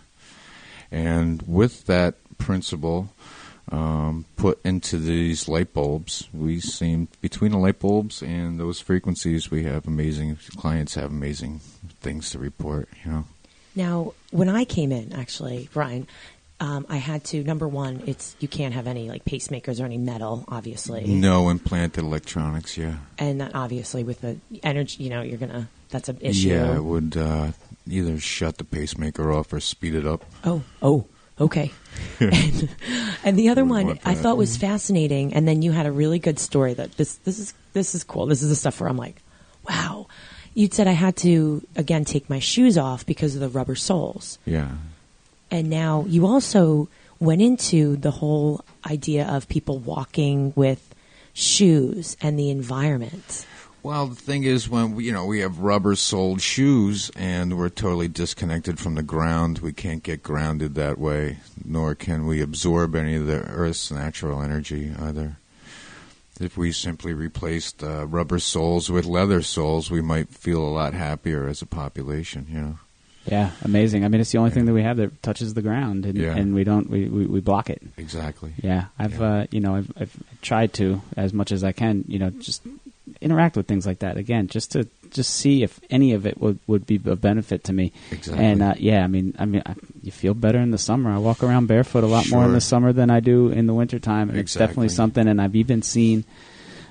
And 0.93 1.43
with 1.49 1.87
that 1.87 2.15
principle, 2.39 3.13
um, 3.71 4.25
put 4.37 4.61
into 4.65 4.99
these 4.99 5.49
light 5.49 5.73
bulbs. 5.73 6.29
We 6.33 6.61
seem 6.61 7.09
between 7.21 7.53
the 7.53 7.59
light 7.59 7.79
bulbs 7.79 8.23
and 8.23 8.59
those 8.59 8.81
frequencies, 8.81 9.51
we 9.51 9.65
have 9.65 9.87
amazing 9.87 10.39
clients 10.57 10.95
have 10.95 11.11
amazing 11.11 11.61
things 12.01 12.31
to 12.31 12.39
report. 12.39 12.89
You 13.05 13.11
know, 13.13 13.25
Now, 13.75 14.15
when 14.31 14.49
I 14.49 14.65
came 14.65 14.93
in, 14.93 15.13
actually, 15.13 15.69
Brian, 15.73 16.07
um, 16.61 16.87
I 16.89 16.99
had 16.99 17.25
to 17.25 17.43
number 17.43 17.67
one. 17.67 18.03
It's 18.07 18.37
you 18.39 18.47
can't 18.47 18.73
have 18.75 18.87
any 18.87 19.09
like 19.09 19.25
pacemakers 19.25 19.81
or 19.81 19.85
any 19.85 19.99
metal, 19.99 20.45
obviously, 20.47 21.05
no 21.07 21.49
implanted 21.49 22.05
electronics. 22.05 22.77
Yeah, 22.77 22.97
and 23.19 23.41
that 23.41 23.55
obviously 23.55 24.05
with 24.05 24.21
the 24.21 24.37
energy, 24.63 25.03
you 25.03 25.11
know, 25.11 25.23
you're 25.23 25.39
gonna 25.39 25.69
that's 25.91 26.09
an 26.09 26.19
issue. 26.21 26.51
yeah, 26.51 26.77
it 26.77 26.85
would 26.85 27.17
uh, 27.17 27.51
either 27.89 28.19
shut 28.21 28.59
the 28.59 28.65
pacemaker 28.65 29.33
off 29.33 29.53
or 29.53 29.59
speed 29.59 29.95
it 29.97 30.07
up. 30.07 30.25
Oh, 30.45 30.63
oh, 30.81 31.07
okay. 31.41 31.73
and, 32.21 32.69
and 33.25 33.39
the 33.39 33.49
other 33.49 33.65
one 33.65 33.99
I 34.05 34.15
thought 34.15 34.37
was 34.37 34.57
fascinating, 34.57 35.35
and 35.35 35.47
then 35.47 35.63
you 35.63 35.73
had 35.73 35.87
a 35.87 35.93
really 35.93 36.19
good 36.19 36.39
story 36.39 36.75
that 36.75 36.97
this 36.97 37.17
this 37.17 37.39
is 37.39 37.55
this 37.73 37.95
is 37.95 38.05
cool. 38.05 38.27
This 38.27 38.43
is 38.43 38.49
the 38.49 38.57
stuff 38.57 38.81
where 38.81 38.89
I'm 38.89 38.97
like, 38.97 39.17
wow. 39.69 40.07
You'd 40.55 40.75
said 40.75 40.87
I 40.87 40.93
had 40.93 41.17
to 41.19 41.67
again 41.77 42.05
take 42.05 42.29
my 42.29 42.39
shoes 42.39 42.77
off 42.77 43.07
because 43.07 43.35
of 43.35 43.41
the 43.41 43.49
rubber 43.49 43.75
soles, 43.75 44.39
Yeah, 44.45 44.73
and 45.51 45.71
now 45.71 46.05
you 46.07 46.27
also 46.27 46.89
went 47.19 47.41
into 47.41 47.97
the 47.97 48.11
whole 48.11 48.65
idea 48.85 49.27
of 49.27 49.49
people 49.49 49.79
walking 49.79 50.53
with 50.57 50.95
shoes 51.33 52.17
and 52.21 52.39
the 52.39 52.51
environment. 52.51 53.47
Well, 53.83 54.07
the 54.07 54.15
thing 54.15 54.45
is, 54.45 54.69
when 54.69 54.95
we, 54.95 55.05
you 55.07 55.13
know 55.13 55.25
we 55.27 55.41
have 55.41 55.59
rubber-soled 55.59 56.41
shoes 56.41 57.11
and 57.17 57.59
we're 57.59 57.69
totally 57.69 58.07
disconnected 58.09 58.79
from 58.79 58.95
the 58.95 59.03
ground, 59.03 59.59
we 59.59 59.73
can't 59.73 60.03
get 60.05 60.23
grounded 60.23 60.77
that 60.77 60.99
way, 60.99 61.39
nor 61.65 61.95
can 61.97 62.27
we 62.27 62.41
absorb 62.41 62.95
any 62.95 63.17
of 63.17 63.27
the 63.27 63.41
Earth's 63.43 63.91
natural 63.91 64.41
energy 64.41 64.93
either. 64.99 65.37
If 66.41 66.57
we 66.57 66.71
simply 66.73 67.13
replaced 67.13 67.83
uh, 67.83 68.07
rubber 68.07 68.39
soles 68.39 68.89
with 68.91 69.05
leather 69.05 69.43
soles, 69.43 69.91
we 69.91 70.01
might 70.01 70.29
feel 70.29 70.63
a 70.63 70.71
lot 70.71 70.95
happier 70.95 71.47
as 71.49 71.61
a 71.61 71.67
population. 71.67 72.47
You 72.49 72.61
know. 72.61 72.79
Yeah, 73.27 73.51
amazing. 73.63 74.05
I 74.05 74.09
mean, 74.09 74.21
it's 74.21 74.33
the 74.33 74.39
only 74.39 74.51
thing 74.51 74.65
that 74.67 74.73
we 74.73 74.83
have 74.83 74.97
that 74.97 75.23
touches 75.23 75.55
the 75.55 75.63
ground, 75.63 76.07
and, 76.07 76.17
Yeah. 76.19 76.37
and 76.37 76.55
we 76.55 76.65
don't 76.65 76.89
we, 76.91 77.09
we, 77.09 77.27
we 77.27 77.41
block 77.41 77.69
it. 77.71 77.83
Exactly. 77.97 78.53
Yeah, 78.63 78.87
I've 78.99 79.19
Yeah. 79.21 79.27
Uh, 79.27 79.47
you 79.51 79.61
know 79.61 79.77
I've, 79.77 79.93
I've 79.97 80.17
tried 80.41 80.73
to 80.75 81.01
as 81.17 81.33
much 81.33 81.53
as 81.53 81.63
I 81.65 81.73
can, 81.73 82.05
you 82.09 82.19
know, 82.19 82.31
just 82.31 82.63
interact 83.21 83.57
with 83.57 83.67
things 83.67 83.87
like 83.87 84.01
that 84.01 84.17
again, 84.17 84.49
just 84.49 84.73
to 84.73 84.89
just 85.11 85.35
see 85.35 85.63
if 85.63 85.79
any 85.91 86.13
of 86.13 86.27
it 86.27 86.41
would, 86.41 86.59
would 86.67 86.87
be 86.87 87.01
of 87.05 87.21
benefit 87.21 87.65
to 87.65 87.73
me. 87.73 87.93
Exactly. 88.11 88.45
And 88.45 88.63
uh, 88.63 88.75
yeah, 88.79 89.05
I 89.05 89.07
mean, 89.07 89.35
I 89.39 89.45
mean, 89.45 89.63
I, 89.67 89.75
you 90.03 90.11
feel 90.11 90.35
better 90.35 90.59
in 90.59 90.71
the 90.71 90.79
summer. 90.79 91.11
I 91.11 91.19
walk 91.19 91.43
around 91.43 91.67
barefoot 91.67 92.05
a 92.05 92.07
lot 92.07 92.29
more 92.31 92.45
in 92.45 92.53
the 92.53 92.61
summer 92.61 92.93
than 92.93 93.11
I 93.11 93.21
do 93.21 93.49
in 93.49 93.67
the 93.67 93.75
wintertime. 93.75 94.31
and 94.31 94.39
It's 94.39 94.55
definitely 94.55 94.89
something. 94.89 95.27
And 95.29 95.41
I've 95.41 95.57
even 95.57 95.83
seen 95.83 96.25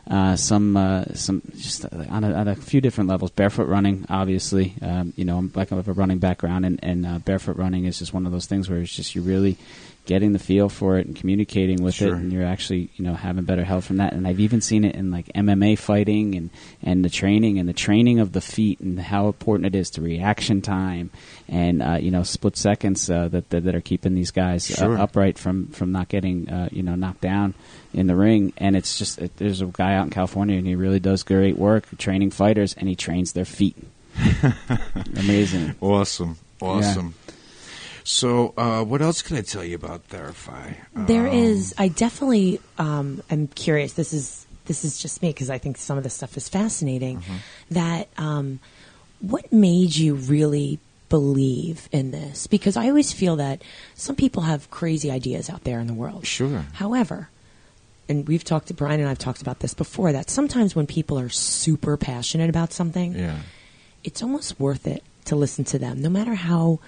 uh, 0.10 0.36
some 0.36 0.76
uh, 0.76 1.06
some 1.14 1.42
just 1.58 1.86
uh, 1.86 2.06
on 2.10 2.24
a, 2.24 2.34
on 2.34 2.48
a 2.48 2.56
few 2.56 2.82
different 2.82 3.10
levels. 3.10 3.32
Barefoot 3.32 3.68
running, 3.68 4.06
obviously, 4.10 4.74
um, 4.82 5.14
you 5.16 5.26
know, 5.26 5.38
I'm 5.38 5.52
like 5.56 5.72
I 5.72 5.76
have 5.76 5.88
a 5.88 5.94
running 5.94 6.18
background, 6.20 6.66
and, 6.66 6.80
and 6.84 7.06
uh, 7.06 7.20
barefoot 7.20 7.56
running 7.58 7.86
is 7.86 8.00
just 8.00 8.14
one 8.14 8.26
of 8.26 8.32
those 8.32 8.46
things 8.46 8.70
where 8.70 8.80
it's 8.80 8.96
just 8.96 9.16
you're 9.16 9.24
really 9.24 9.58
getting 10.06 10.34
the 10.34 10.40
feel 10.40 10.68
for 10.68 10.98
it 10.98 11.06
and 11.06 11.16
communicating 11.16 11.84
with 11.84 12.02
it, 12.02 12.12
and 12.14 12.34
you're 12.34 12.46
actually 12.46 12.90
you 12.96 13.04
know 13.06 13.14
having 13.14 13.44
better 13.46 13.64
health 13.64 13.86
from 13.86 13.98
that. 13.98 14.14
And 14.14 14.28
I've 14.28 14.40
even 14.40 14.60
seen 14.62 14.84
it 14.84 14.96
in 14.96 15.12
like 15.12 15.28
MMA 15.28 15.78
fighting 15.78 16.36
and 16.36 16.50
and 16.82 17.06
the 17.06 17.10
training 17.10 17.60
and 17.60 17.70
the 17.70 17.74
training 17.74 18.20
of 18.20 18.32
the 18.32 18.42
feet 18.42 18.80
and 18.80 19.00
how 19.00 19.28
important 19.28 19.68
it 19.68 19.76
is 19.78 19.90
to 19.92 20.02
reaction 20.02 20.62
time 20.62 21.12
and 21.48 21.82
uh, 21.84 21.98
you 22.00 22.12
know 22.12 22.24
split 22.24 22.58
seconds 22.58 23.10
uh, 23.10 23.28
that, 23.30 23.50
that 23.52 23.64
that 23.64 23.76
are 23.76 23.82
keeping 23.82 24.16
these 24.16 24.32
guys 24.32 24.66
Sure. 24.68 24.98
uh, 24.98 25.04
upright 25.04 25.38
from 25.38 25.68
from 25.68 25.92
not 25.92 26.10
getting 26.10 26.50
uh, 26.50 26.70
you 26.72 26.84
know 26.84 26.96
knocked 26.96 27.22
down 27.22 27.54
in 27.94 28.08
the 28.08 28.16
ring. 28.16 28.54
And 28.58 28.76
it's 28.76 28.98
just 28.98 29.20
it, 29.20 29.38
there's 29.38 29.62
a 29.62 29.66
guy 29.68 29.96
out 29.96 30.06
in 30.06 30.10
California 30.10 30.58
and 30.58 30.66
he 30.66 30.76
really 30.76 31.00
does 31.00 31.24
great 31.24 31.58
work 31.58 31.86
training 31.98 32.32
fighters 32.32 32.74
and 32.74 32.90
he 32.90 32.96
trains 32.96 33.34
their 33.34 33.46
feet. 33.46 33.76
Amazing. 35.18 35.76
Awesome. 35.82 36.38
Awesome. 36.62 37.14
So, 38.04 38.54
uh, 38.58 38.84
what 38.84 39.02
else 39.02 39.22
can 39.22 39.38
I 39.38 39.42
tell 39.42 39.64
you 39.64 39.76
about 39.76 40.08
Therify? 40.10 40.76
There 40.96 41.28
Um, 41.28 41.34
is. 41.34 41.74
I 41.78 41.88
definitely 41.88 42.60
um, 42.78 43.22
am 43.30 43.48
curious. 43.48 43.94
This 43.94 44.14
is 44.14 44.46
this 44.66 44.86
is 44.86 44.98
just 45.02 45.22
me 45.22 45.30
because 45.30 45.50
I 45.50 45.58
think 45.58 45.78
some 45.78 45.98
of 45.98 46.04
this 46.04 46.14
stuff 46.14 46.38
is 46.38 46.48
fascinating. 46.50 47.20
Mm-hmm. 47.20 47.36
That 47.72 48.08
um, 48.18 48.60
what 49.20 49.52
made 49.52 49.96
you 49.96 50.16
really 50.16 50.80
believe 51.10 51.90
in 51.92 52.12
this? 52.12 52.48
Because 52.48 52.78
I 52.78 52.88
always 52.88 53.12
feel 53.12 53.36
that 53.38 53.62
some 53.96 54.16
people 54.16 54.44
have 54.44 54.70
crazy 54.72 55.12
ideas 55.12 55.50
out 55.50 55.64
there 55.64 55.80
in 55.80 55.88
the 55.88 55.94
world. 55.94 56.26
Sure. 56.26 56.66
However, 56.74 57.30
and 58.10 58.28
we've 58.28 58.44
talked 58.44 58.68
to 58.70 58.74
Brian 58.74 59.00
and 59.00 59.10
I've 59.10 59.20
talked 59.20 59.42
about 59.42 59.60
this 59.60 59.74
before. 59.74 60.12
That 60.12 60.30
sometimes 60.30 60.76
when 60.76 60.88
people 60.88 61.20
are 61.20 61.30
super 61.30 61.98
passionate 61.98 62.50
about 62.50 62.72
something, 62.74 63.14
Yeah. 63.14 63.40
it's 64.04 64.24
almost 64.24 64.60
worth 64.60 64.88
it 64.88 65.04
to 65.26 65.36
listen 65.36 65.64
to 65.66 65.78
them, 65.80 66.02
no 66.02 66.10
matter 66.10 66.34
how 66.34 66.80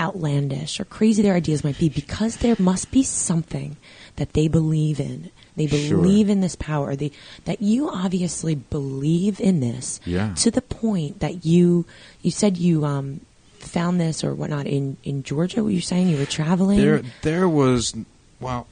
outlandish 0.00 0.78
or 0.80 0.84
crazy 0.84 1.22
their 1.22 1.34
ideas 1.34 1.64
might 1.64 1.78
be, 1.78 1.88
because 1.88 2.38
there 2.38 2.56
must 2.58 2.90
be 2.90 3.02
something 3.02 3.76
that 4.16 4.32
they 4.32 4.48
believe 4.48 5.00
in. 5.00 5.30
They 5.56 5.66
Sure. 5.66 5.96
believe 5.96 6.28
in 6.28 6.40
this 6.40 6.54
power. 6.56 6.94
They, 6.94 7.10
that 7.44 7.60
you 7.60 7.88
obviously 7.90 8.54
believe 8.54 9.40
in 9.40 9.60
this 9.60 10.00
Yeah. 10.04 10.34
to 10.36 10.50
the 10.50 10.62
point 10.62 11.18
that 11.20 11.44
you 11.44 11.84
you 12.22 12.30
said 12.30 12.56
you 12.56 12.84
um, 12.84 13.20
found 13.58 14.00
this 14.00 14.22
or 14.22 14.34
whatnot 14.34 14.66
in, 14.66 14.96
in 15.02 15.22
Georgia. 15.24 15.64
Were 15.64 15.70
you 15.70 15.80
saying 15.80 16.08
you 16.08 16.16
were 16.18 16.26
traveling? 16.26 16.78
There, 16.78 17.02
there 17.22 17.48
was. 17.48 17.94
Well, 18.40 18.68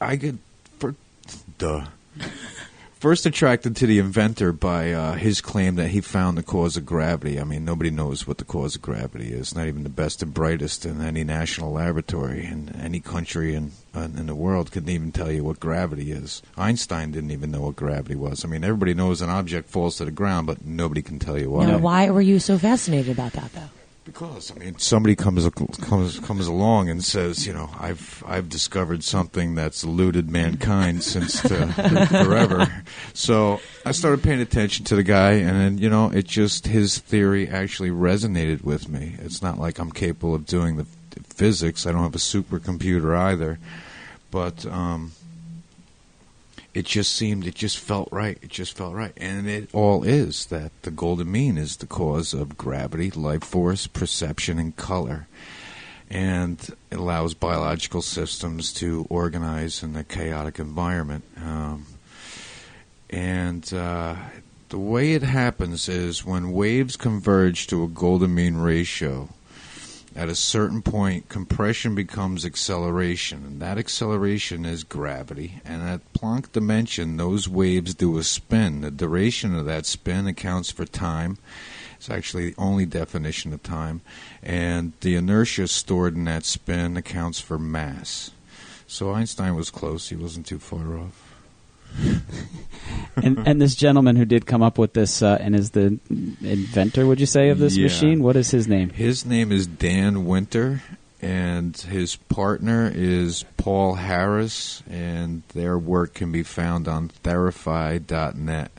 I 0.00 0.16
get 0.16 0.34
for 0.78 0.94
duh. 1.58 1.86
First 3.06 3.24
attracted 3.24 3.76
to 3.76 3.86
the 3.86 4.00
inventor 4.00 4.50
by 4.50 4.90
uh, 4.90 5.12
his 5.12 5.40
claim 5.40 5.76
that 5.76 5.90
he 5.90 6.00
found 6.00 6.36
the 6.36 6.42
cause 6.42 6.76
of 6.76 6.84
gravity. 6.84 7.38
I 7.38 7.44
mean, 7.44 7.64
nobody 7.64 7.88
knows 7.88 8.26
what 8.26 8.38
the 8.38 8.44
cause 8.44 8.74
of 8.74 8.82
gravity 8.82 9.32
is. 9.32 9.54
Not 9.54 9.68
even 9.68 9.84
the 9.84 9.88
best 9.88 10.24
and 10.24 10.34
brightest 10.34 10.84
in 10.84 11.00
any 11.00 11.22
national 11.22 11.70
laboratory 11.70 12.44
in 12.44 12.74
any 12.74 12.98
country 12.98 13.54
in 13.54 13.70
in 13.94 14.26
the 14.26 14.34
world 14.34 14.72
couldn't 14.72 14.88
even 14.88 15.12
tell 15.12 15.30
you 15.30 15.44
what 15.44 15.60
gravity 15.60 16.10
is. 16.10 16.42
Einstein 16.56 17.12
didn't 17.12 17.30
even 17.30 17.52
know 17.52 17.60
what 17.60 17.76
gravity 17.76 18.16
was. 18.16 18.44
I 18.44 18.48
mean, 18.48 18.64
everybody 18.64 18.92
knows 18.92 19.22
an 19.22 19.30
object 19.30 19.70
falls 19.70 19.98
to 19.98 20.04
the 20.04 20.10
ground, 20.10 20.48
but 20.48 20.66
nobody 20.66 21.00
can 21.00 21.20
tell 21.20 21.38
you 21.38 21.50
why. 21.50 21.66
now, 21.66 21.78
why 21.78 22.10
were 22.10 22.20
you 22.20 22.40
so 22.40 22.58
fascinated 22.58 23.12
about 23.12 23.34
that, 23.34 23.52
though? 23.52 23.70
Because 24.06 24.52
I 24.52 24.58
mean, 24.60 24.78
somebody 24.78 25.16
comes 25.16 25.48
comes 25.82 26.20
comes 26.20 26.46
along 26.46 26.88
and 26.88 27.04
says, 27.04 27.44
you 27.44 27.52
know, 27.52 27.68
I've 27.76 28.22
I've 28.24 28.48
discovered 28.48 29.02
something 29.02 29.56
that's 29.56 29.82
eluded 29.82 30.30
mankind 30.30 31.02
since 31.02 31.42
to, 31.42 31.66
forever. 32.08 32.72
So 33.14 33.60
I 33.84 33.90
started 33.90 34.22
paying 34.22 34.40
attention 34.40 34.84
to 34.86 34.96
the 34.96 35.02
guy, 35.02 35.32
and 35.32 35.60
then 35.60 35.78
you 35.78 35.90
know, 35.90 36.10
it 36.10 36.24
just 36.24 36.68
his 36.68 36.98
theory 37.00 37.48
actually 37.48 37.90
resonated 37.90 38.62
with 38.62 38.88
me. 38.88 39.16
It's 39.18 39.42
not 39.42 39.58
like 39.58 39.80
I'm 39.80 39.90
capable 39.90 40.36
of 40.36 40.46
doing 40.46 40.76
the 40.76 40.86
physics. 41.24 41.84
I 41.84 41.90
don't 41.90 42.04
have 42.04 42.14
a 42.14 42.18
supercomputer 42.18 43.18
either, 43.18 43.58
but 44.30 44.64
um, 44.66 45.12
it 46.76 46.84
just 46.84 47.16
seemed, 47.16 47.46
it 47.46 47.54
just 47.54 47.78
felt 47.78 48.06
right. 48.12 48.36
It 48.42 48.50
just 48.50 48.76
felt 48.76 48.94
right. 48.94 49.14
And 49.16 49.48
it 49.48 49.70
all 49.72 50.02
is 50.02 50.44
that 50.46 50.72
the 50.82 50.90
golden 50.90 51.32
mean 51.32 51.56
is 51.56 51.78
the 51.78 51.86
cause 51.86 52.34
of 52.34 52.58
gravity, 52.58 53.10
life 53.10 53.44
force, 53.44 53.86
perception, 53.86 54.58
and 54.58 54.76
color. 54.76 55.26
And 56.10 56.58
it 56.90 56.98
allows 56.98 57.32
biological 57.32 58.02
systems 58.02 58.74
to 58.74 59.06
organize 59.08 59.82
in 59.82 59.96
a 59.96 60.04
chaotic 60.04 60.58
environment. 60.58 61.24
Um, 61.42 61.86
and 63.08 63.72
uh, 63.72 64.16
the 64.68 64.78
way 64.78 65.14
it 65.14 65.22
happens 65.22 65.88
is 65.88 66.26
when 66.26 66.52
waves 66.52 66.98
converge 66.98 67.68
to 67.68 67.84
a 67.84 67.88
golden 67.88 68.34
mean 68.34 68.58
ratio, 68.58 69.30
at 70.16 70.30
a 70.30 70.34
certain 70.34 70.80
point, 70.80 71.28
compression 71.28 71.94
becomes 71.94 72.46
acceleration, 72.46 73.44
and 73.44 73.60
that 73.60 73.76
acceleration 73.76 74.64
is 74.64 74.82
gravity. 74.82 75.60
And 75.62 75.82
at 75.82 76.10
Planck 76.14 76.52
dimension, 76.52 77.18
those 77.18 77.50
waves 77.50 77.94
do 77.94 78.16
a 78.16 78.22
spin. 78.22 78.80
The 78.80 78.90
duration 78.90 79.54
of 79.54 79.66
that 79.66 79.84
spin 79.84 80.26
accounts 80.26 80.70
for 80.70 80.86
time. 80.86 81.36
It's 81.96 82.08
actually 82.08 82.50
the 82.50 82.54
only 82.56 82.86
definition 82.86 83.52
of 83.52 83.62
time. 83.62 84.00
And 84.42 84.94
the 85.02 85.16
inertia 85.16 85.68
stored 85.68 86.14
in 86.14 86.24
that 86.24 86.46
spin 86.46 86.96
accounts 86.96 87.38
for 87.38 87.58
mass. 87.58 88.30
So 88.86 89.12
Einstein 89.12 89.54
was 89.54 89.70
close, 89.70 90.08
he 90.08 90.16
wasn't 90.16 90.46
too 90.46 90.58
far 90.58 90.96
off. 90.96 91.25
and 93.16 93.38
and 93.46 93.60
this 93.60 93.74
gentleman 93.74 94.16
who 94.16 94.24
did 94.24 94.46
come 94.46 94.62
up 94.62 94.78
with 94.78 94.92
this 94.92 95.22
uh, 95.22 95.38
and 95.40 95.54
is 95.54 95.70
the 95.70 95.98
inventor, 96.42 97.06
would 97.06 97.20
you 97.20 97.26
say, 97.26 97.48
of 97.50 97.58
this 97.58 97.76
Yeah. 97.76 97.84
machine? 97.84 98.22
What 98.22 98.36
is 98.36 98.50
his 98.50 98.68
name? 98.68 98.90
His 98.90 99.24
name 99.24 99.52
is 99.52 99.66
Dan 99.66 100.24
Winter, 100.26 100.82
and 101.22 101.76
his 101.76 102.16
partner 102.16 102.90
is 102.94 103.44
Paul 103.56 103.94
Harris, 103.94 104.82
and 104.90 105.42
their 105.54 105.78
work 105.78 106.14
can 106.14 106.30
be 106.32 106.42
found 106.42 106.88
on 106.88 107.10
Therify.net. 107.24 108.70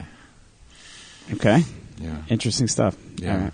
Okay, 1.34 1.64
Yeah. 2.00 2.18
interesting 2.30 2.68
stuff. 2.68 2.96
Yeah. 3.18 3.44
Right. 3.46 3.54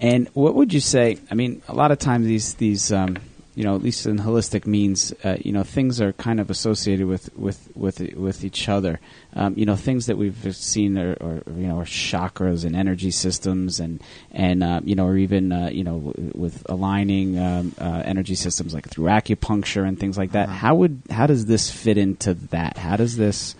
And 0.00 0.28
what 0.34 0.54
would 0.56 0.72
you 0.74 0.80
say? 0.80 1.18
I 1.30 1.34
mean, 1.34 1.62
a 1.68 1.74
lot 1.74 1.92
of 1.92 1.98
times 1.98 2.26
these 2.26 2.54
these 2.54 2.90
um, 2.92 3.16
you 3.56 3.62
know, 3.62 3.76
at 3.76 3.82
least 3.82 4.04
in 4.04 4.18
holistic 4.18 4.66
means, 4.66 5.14
uh, 5.24 5.36
you 5.40 5.52
know, 5.52 5.62
things 5.62 6.00
are 6.00 6.12
kind 6.14 6.40
of 6.40 6.50
associated 6.50 7.06
with 7.06 7.30
with 7.36 7.68
with 7.76 8.00
with 8.14 8.44
each 8.44 8.68
other. 8.68 8.98
Um, 9.34 9.54
you 9.56 9.64
know, 9.64 9.76
things 9.76 10.06
that 10.06 10.18
we've 10.18 10.54
seen 10.54 10.98
are, 10.98 11.12
are 11.20 11.42
you 11.56 11.66
know 11.68 11.78
are 11.78 11.84
chakras 11.84 12.64
and 12.64 12.74
energy 12.74 13.10
systems, 13.12 13.78
and 13.80 14.02
and 14.32 14.62
uh, 14.62 14.80
you 14.84 14.94
know, 14.96 15.06
or 15.06 15.16
even 15.16 15.52
uh, 15.52 15.68
you 15.68 15.84
know, 15.84 15.98
w- 16.00 16.32
with 16.34 16.66
aligning 16.68 17.38
um, 17.38 17.74
uh, 17.80 18.02
energy 18.04 18.34
systems 18.34 18.74
like 18.74 18.88
through 18.88 19.06
acupuncture 19.06 19.86
and 19.86 19.98
things 20.00 20.18
like 20.18 20.32
that. 20.32 20.48
Uh-huh. 20.48 20.56
How 20.58 20.74
would 20.74 21.02
how 21.10 21.26
does 21.26 21.46
this 21.46 21.70
fit 21.70 21.96
into 21.96 22.34
that? 22.34 22.76
How 22.76 22.96
does 22.96 23.16
this 23.16 23.54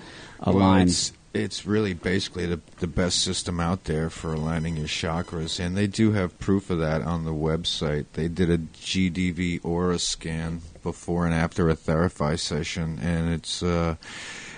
Well, 0.45 0.57
align? 0.57 0.89
it's, 0.89 1.13
it's 1.35 1.67
really 1.67 1.95
basically 1.95 2.47
the, 2.47 2.61
the 2.79 2.87
best 2.87 3.21
system 3.21 3.59
out 3.59 3.85
there 3.85 4.09
for 4.09 4.33
aligning 4.33 4.77
your 4.77 4.87
chakras, 4.87 5.59
and 5.59 5.77
they 5.77 5.89
do 5.89 6.13
have 6.13 6.39
proof 6.39 6.71
of 6.71 6.79
that 6.79 7.03
on 7.03 7.25
the 7.25 7.35
website. 7.35 8.07
They 8.13 8.29
did 8.29 8.49
a 8.49 8.59
GDV 8.59 9.65
aura 9.65 9.99
scan 9.99 10.63
before 10.83 11.27
and 11.27 11.35
after 11.35 11.69
a 11.69 11.77
Therify 11.77 12.39
session, 12.39 13.01
and 13.03 13.31
it's 13.33 13.63
uh, 13.63 13.97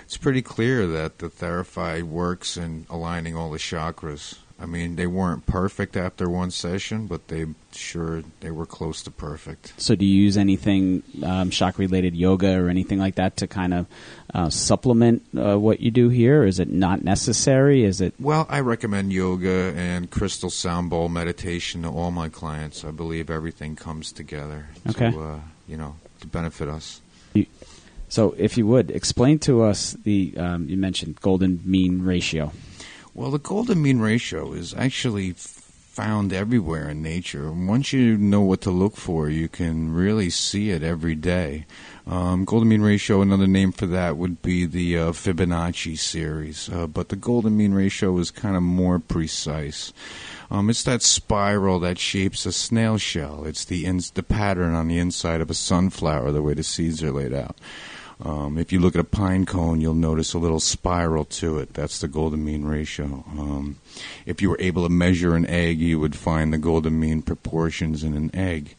it's 0.05 0.17
pretty 0.17 0.43
clear 0.43 0.85
that 0.87 1.17
the 1.17 1.29
Therify 1.29 2.03
works 2.03 2.55
in 2.55 2.85
aligning 2.89 3.35
all 3.35 3.51
the 3.51 3.57
chakras. 3.57 4.37
I 4.59 4.65
mean, 4.65 4.95
they 4.95 5.05
weren't 5.05 5.45
perfect 5.45 5.95
after 5.95 6.27
one 6.27 6.49
session, 6.49 7.05
but 7.05 7.27
they 7.27 7.45
sure 7.71 8.23
they 8.39 8.49
were 8.49 8.65
close 8.65 9.03
to 9.03 9.11
perfect. 9.11 9.73
So, 9.77 9.93
do 9.93 10.03
you 10.03 10.23
use 10.23 10.35
anything 10.35 11.03
um, 11.23 11.51
shock 11.51 11.77
related 11.77 12.15
yoga 12.15 12.59
or 12.59 12.67
anything 12.67 12.97
like 12.97 13.15
that 13.15 13.37
to 13.37 13.47
kind 13.47 13.71
of 13.73 13.85
uh, 14.33 14.49
supplement 14.49 15.23
uh, 15.37 15.59
what 15.59 15.79
you 15.79 15.91
do 15.91 16.09
here? 16.09 16.43
Is 16.43 16.59
it 16.59 16.69
not 16.71 17.03
necessary? 17.03 17.83
Is 17.83 18.01
it 18.01 18.15
Well, 18.19 18.47
I 18.49 18.61
recommend 18.61 19.13
yoga 19.13 19.73
and 19.75 20.09
crystal 20.09 20.49
sound 20.49 20.89
bowl 20.89 21.07
meditation 21.07 21.83
to 21.83 21.89
all 21.89 22.09
my 22.09 22.27
clients. 22.27 22.83
I 22.83 22.89
believe 22.89 23.29
everything 23.29 23.75
comes 23.75 24.11
together 24.11 24.69
Okay. 24.89 25.11
to, 25.11 25.21
uh, 25.21 25.39
you 25.67 25.77
know, 25.77 25.97
to 26.21 26.27
benefit 26.27 26.67
us. 26.67 26.99
so? 28.09 28.33
If 28.39 28.57
you 28.57 28.65
would 28.65 28.89
explain 28.89 29.37
to 29.39 29.61
us 29.61 29.93
the 30.03 30.33
um, 30.35 30.67
you 30.67 30.77
mentioned 30.77 31.21
golden 31.21 31.61
mean 31.63 32.01
ratio. 32.01 32.51
Well, 33.17 33.31
the 33.31 33.39
golden 33.39 33.81
mean 33.81 33.97
ratio 33.97 34.53
is 34.53 34.75
actually 34.75 35.31
found 35.31 36.31
everywhere 36.31 36.87
in 36.87 37.01
nature. 37.01 37.51
Once 37.51 37.91
you 37.91 38.15
know 38.15 38.41
what 38.41 38.61
to 38.61 38.69
look 38.69 38.95
for, 38.95 39.27
you 39.27 39.47
can 39.47 39.91
really 39.91 40.29
see 40.29 40.69
it 40.69 40.83
every 40.83 41.15
day. 41.15 41.65
Um, 42.05 42.45
golden 42.45 42.69
mean 42.69 42.83
ratio, 42.83 43.23
another 43.23 43.47
name 43.47 43.71
for 43.71 43.87
that 43.87 44.17
would 44.17 44.43
be 44.43 44.67
the 44.67 44.99
uh, 44.99 45.11
Fibonacci 45.13 45.97
series, 45.97 46.69
uh, 46.69 46.85
but 46.85 47.09
the 47.09 47.15
golden 47.15 47.57
mean 47.57 47.73
ratio 47.73 48.15
is 48.19 48.29
kind 48.29 48.55
of 48.55 48.61
more 48.61 48.99
precise. 48.99 49.93
Um, 50.51 50.69
it's 50.69 50.83
that 50.83 51.01
spiral 51.01 51.79
that 51.79 51.97
shapes 51.97 52.45
a 52.45 52.51
snail 52.51 52.99
shell. 52.99 53.45
It's 53.45 53.65
the 53.65 53.87
ins- 53.87 54.11
the 54.11 54.21
pattern 54.21 54.75
on 54.75 54.87
the 54.87 54.99
inside 54.99 55.41
of 55.41 55.49
a 55.49 55.55
sunflower, 55.55 56.33
the 56.33 56.43
way 56.43 56.53
the 56.53 56.61
seeds 56.61 57.01
are 57.01 57.11
laid 57.11 57.33
out. 57.33 57.57
Um, 58.23 58.57
if 58.57 58.71
you 58.71 58.79
look 58.79 58.95
at 58.95 58.99
a 59.01 59.03
pine 59.03 59.45
cone, 59.45 59.79
you'll 59.79 59.93
notice 59.93 60.33
a 60.33 60.39
little 60.39 60.59
spiral 60.59 61.23
to 61.25 61.59
it. 61.59 61.73
That's 61.75 61.99
the 61.99 62.07
golden 62.07 62.43
mean 62.43 62.65
ratio. 62.65 63.23
Um, 63.29 63.77
if 64.25 64.41
you 64.41 64.49
were 64.49 64.57
able 64.59 64.83
to 64.83 64.89
measure 64.89 65.35
an 65.35 65.45
egg, 65.45 65.79
you 65.79 65.99
would 65.99 66.15
find 66.15 66.51
the 66.51 66.57
golden 66.57 66.99
mean 66.99 67.21
proportions 67.21 68.03
in 68.03 68.15
an 68.15 68.31
egg. 68.35 68.75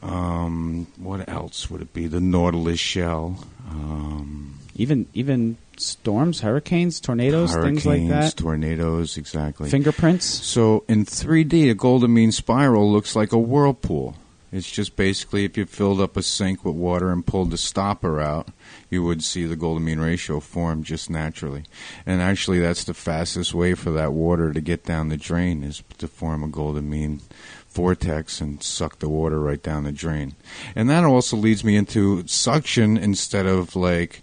Um, 0.00 0.86
what 0.96 1.28
else 1.28 1.70
would 1.70 1.80
it 1.82 1.92
be? 1.92 2.06
The 2.06 2.20
nautilus 2.20 2.80
shell. 2.80 3.44
Um, 3.68 4.58
Even 4.76 5.06
even 5.14 5.56
storms, 5.76 6.40
hurricanes, 6.40 7.00
tornadoes, 7.00 7.54
things 7.54 7.84
like 7.86 8.00
hurricanes, 8.02 8.34
that. 8.34 8.36
tornadoes, 8.42 9.16
exactly. 9.16 9.70
Fingerprints. 9.70 10.24
So 10.24 10.84
in 10.88 11.04
3D, 11.04 11.70
a 11.70 11.74
golden 11.74 12.12
mean 12.14 12.32
spiral 12.32 12.90
looks 12.92 13.14
like 13.16 13.32
a 13.32 13.38
whirlpool. 13.38 14.16
It's 14.52 14.70
just 14.70 14.96
basically 14.96 15.46
if 15.46 15.56
you 15.56 15.64
filled 15.64 16.00
up 16.00 16.16
a 16.16 16.22
sink 16.22 16.62
with 16.62 16.74
water 16.74 17.10
and 17.10 17.26
pulled 17.26 17.50
the 17.50 17.56
stopper 17.56 18.20
out, 18.20 18.48
you 18.90 19.02
would 19.02 19.24
see 19.24 19.46
the 19.46 19.56
golden 19.56 19.84
mean 19.84 19.98
ratio 19.98 20.40
form 20.40 20.84
just 20.84 21.08
naturally. 21.08 21.64
And 22.04 22.20
actually, 22.20 22.60
that's 22.60 22.84
the 22.84 22.92
fastest 22.92 23.54
way 23.54 23.74
for 23.74 23.90
that 23.92 24.12
water 24.12 24.52
to 24.52 24.60
get 24.60 24.84
down 24.84 25.08
the 25.08 25.16
drain 25.16 25.64
is 25.64 25.82
to 25.96 26.06
form 26.06 26.44
a 26.44 26.48
golden 26.48 26.90
mean 26.90 27.22
vortex 27.70 28.42
and 28.42 28.62
suck 28.62 28.98
the 28.98 29.08
water 29.08 29.40
right 29.40 29.62
down 29.62 29.84
the 29.84 29.92
drain. 29.92 30.34
And 30.76 30.90
that 30.90 31.04
also 31.04 31.38
leads 31.38 31.64
me 31.64 31.74
into 31.74 32.26
suction 32.26 32.98
instead 32.98 33.46
of 33.46 33.74
like 33.74 34.22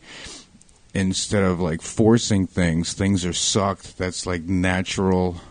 instead 0.93 1.43
of 1.43 1.59
like 1.59 1.81
forcing 1.81 2.45
things, 2.45 2.93
things 2.93 3.25
are 3.25 3.33
sucked. 3.33 3.97
That's 3.97 4.27
like 4.27 4.43
natural 4.43 5.41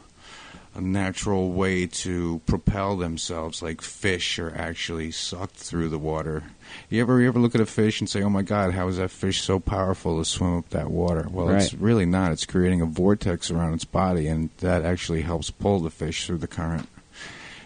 natural 0.81 1.53
way 1.53 1.87
to 1.87 2.41
propel 2.47 2.97
themselves, 2.97 3.63
like 3.63 3.81
fish 3.81 4.39
are 4.39 4.55
actually 4.55 5.11
sucked 5.11 5.57
through 5.57 5.89
the 5.89 5.99
water. 5.99 6.45
You 6.91 7.01
ever 7.01 7.21
you 7.21 7.29
ever 7.29 7.39
look 7.39 7.55
at 7.55 7.61
a 7.61 7.67
fish 7.67 8.01
and 8.01 8.09
say, 8.09 8.23
"Oh 8.23 8.31
my 8.31 8.43
God, 8.43 8.73
how 8.73 8.89
is 8.89 8.97
that 8.99 9.11
fish 9.11 9.43
so 9.43 9.59
powerful 9.59 10.19
to 10.19 10.25
swim 10.25 10.57
up 10.59 10.71
that 10.71 10.91
water?" 10.91 11.27
Well, 11.31 11.49
it's 11.51 11.75
really 11.75 12.07
not. 12.07 12.33
It's 12.33 12.47
creating 12.47 12.81
a 12.81 12.87
vortex 12.87 13.51
around 13.51 13.75
its 13.75 13.85
body, 13.85 14.29
and 14.29 14.51
that 14.59 14.85
actually 14.85 15.23
helps 15.23 15.51
pull 15.51 15.81
the 15.81 15.91
fish 15.91 16.27
through 16.27 16.39
the 16.39 16.47
current. 16.47 16.89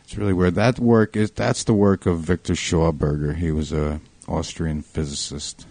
It's 0.05 0.17
really 0.17 0.33
weird. 0.33 0.55
That 0.55 0.79
work 0.79 1.17
is 1.17 1.31
that's 1.31 1.65
the 1.65 1.75
work 1.75 2.07
of 2.07 2.21
Victor 2.21 2.55
Schauberger. 2.55 3.37
He 3.37 3.51
was 3.51 3.73
a 3.73 4.01
Austrian 4.29 4.83
physicist 4.83 5.67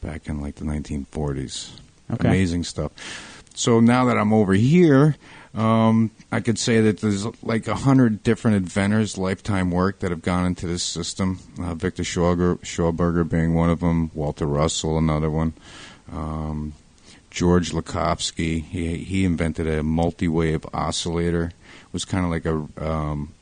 back 0.00 0.28
in 0.28 0.40
like 0.40 0.56
the 0.56 0.64
1940s. 0.64 1.70
Okay. 2.10 2.28
Amazing 2.28 2.64
stuff. 2.64 2.92
So 3.58 3.80
now 3.80 4.04
that 4.04 4.16
I'm 4.16 4.32
over 4.32 4.52
here, 4.52 5.16
um, 5.52 6.12
I 6.30 6.38
could 6.38 6.60
say 6.60 6.80
that 6.82 7.00
there's 7.00 7.26
like 7.42 7.66
a 7.66 7.74
hundred 7.74 8.22
different 8.22 8.56
inventors' 8.58 9.18
lifetime 9.18 9.72
work 9.72 9.98
that 9.98 10.12
have 10.12 10.22
gone 10.22 10.46
into 10.46 10.68
this 10.68 10.84
system. 10.84 11.40
Uh, 11.60 11.74
Victor 11.74 12.04
Schauberger, 12.04 12.60
Schauberger 12.60 13.28
being 13.28 13.54
one 13.54 13.68
of 13.68 13.80
them. 13.80 14.12
Walter 14.14 14.46
Russell, 14.46 14.96
another 14.96 15.28
one. 15.28 15.54
Um, 16.12 16.74
George 17.32 17.72
Lakhovsky. 17.72 18.62
He 18.62 18.98
he 18.98 19.24
invented 19.24 19.66
a 19.66 19.82
multi-wave 19.82 20.64
oscillator. 20.72 21.46
It 21.46 21.92
was 21.92 22.04
kind 22.04 22.24
of 22.24 22.30
like 22.30 22.46
a 22.46 22.88
um, 22.88 23.34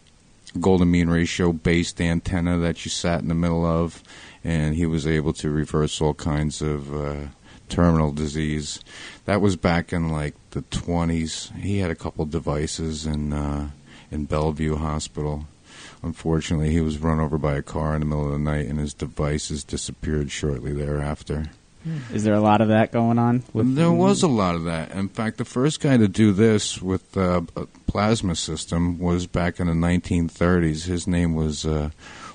golden 0.58 0.90
mean 0.90 1.10
ratio 1.10 1.52
based 1.52 2.00
antenna 2.00 2.56
that 2.60 2.86
you 2.86 2.90
sat 2.90 3.20
in 3.20 3.28
the 3.28 3.34
middle 3.34 3.66
of, 3.66 4.02
and 4.42 4.76
he 4.76 4.86
was 4.86 5.06
able 5.06 5.34
to 5.34 5.50
reverse 5.50 6.00
all 6.00 6.14
kinds 6.14 6.62
of 6.62 6.94
uh, 6.96 7.26
terminal 7.68 8.12
disease. 8.12 8.80
That 9.24 9.40
was 9.40 9.56
back 9.56 9.92
in 9.92 10.10
like 10.10 10.34
the 10.50 10.62
20s. 10.62 11.54
He 11.56 11.78
had 11.78 11.90
a 11.90 11.96
couple 11.96 12.24
devices 12.26 13.06
in 13.06 13.32
uh, 13.32 13.70
in 14.10 14.24
Bellevue 14.24 14.76
Hospital. 14.76 15.46
Unfortunately, 16.02 16.70
he 16.70 16.80
was 16.80 16.98
run 16.98 17.20
over 17.20 17.38
by 17.38 17.56
a 17.56 17.62
car 17.62 17.94
in 17.94 18.00
the 18.00 18.06
middle 18.06 18.26
of 18.26 18.32
the 18.32 18.38
night, 18.38 18.66
and 18.66 18.78
his 18.78 18.94
devices 18.94 19.64
disappeared 19.64 20.30
shortly 20.30 20.72
thereafter. 20.72 21.50
Is 22.12 22.24
there 22.24 22.34
a 22.34 22.40
lot 22.40 22.60
of 22.60 22.68
that 22.68 22.90
going 22.90 23.18
on? 23.18 23.44
there 23.54 23.92
was 23.92 24.22
a 24.22 24.28
lot 24.28 24.56
of 24.56 24.64
that. 24.64 24.90
In 24.90 25.08
fact, 25.08 25.38
the 25.38 25.44
first 25.44 25.80
guy 25.80 25.96
to 25.96 26.08
do 26.08 26.32
this 26.32 26.82
with 26.82 27.16
uh, 27.16 27.42
a 27.54 27.66
plasma 27.86 28.34
system 28.34 28.98
was 28.98 29.26
back 29.26 29.60
in 29.60 29.68
the 29.68 29.72
1930s. 29.72 30.86
His 30.86 31.06
name 31.06 31.34
was 31.34 31.64
uh, 31.64 31.90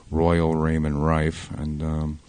Royal 0.09 0.55
Raymond 0.55 1.05
Rife, 1.05 1.51
and 1.51 1.83
um, 1.83 2.19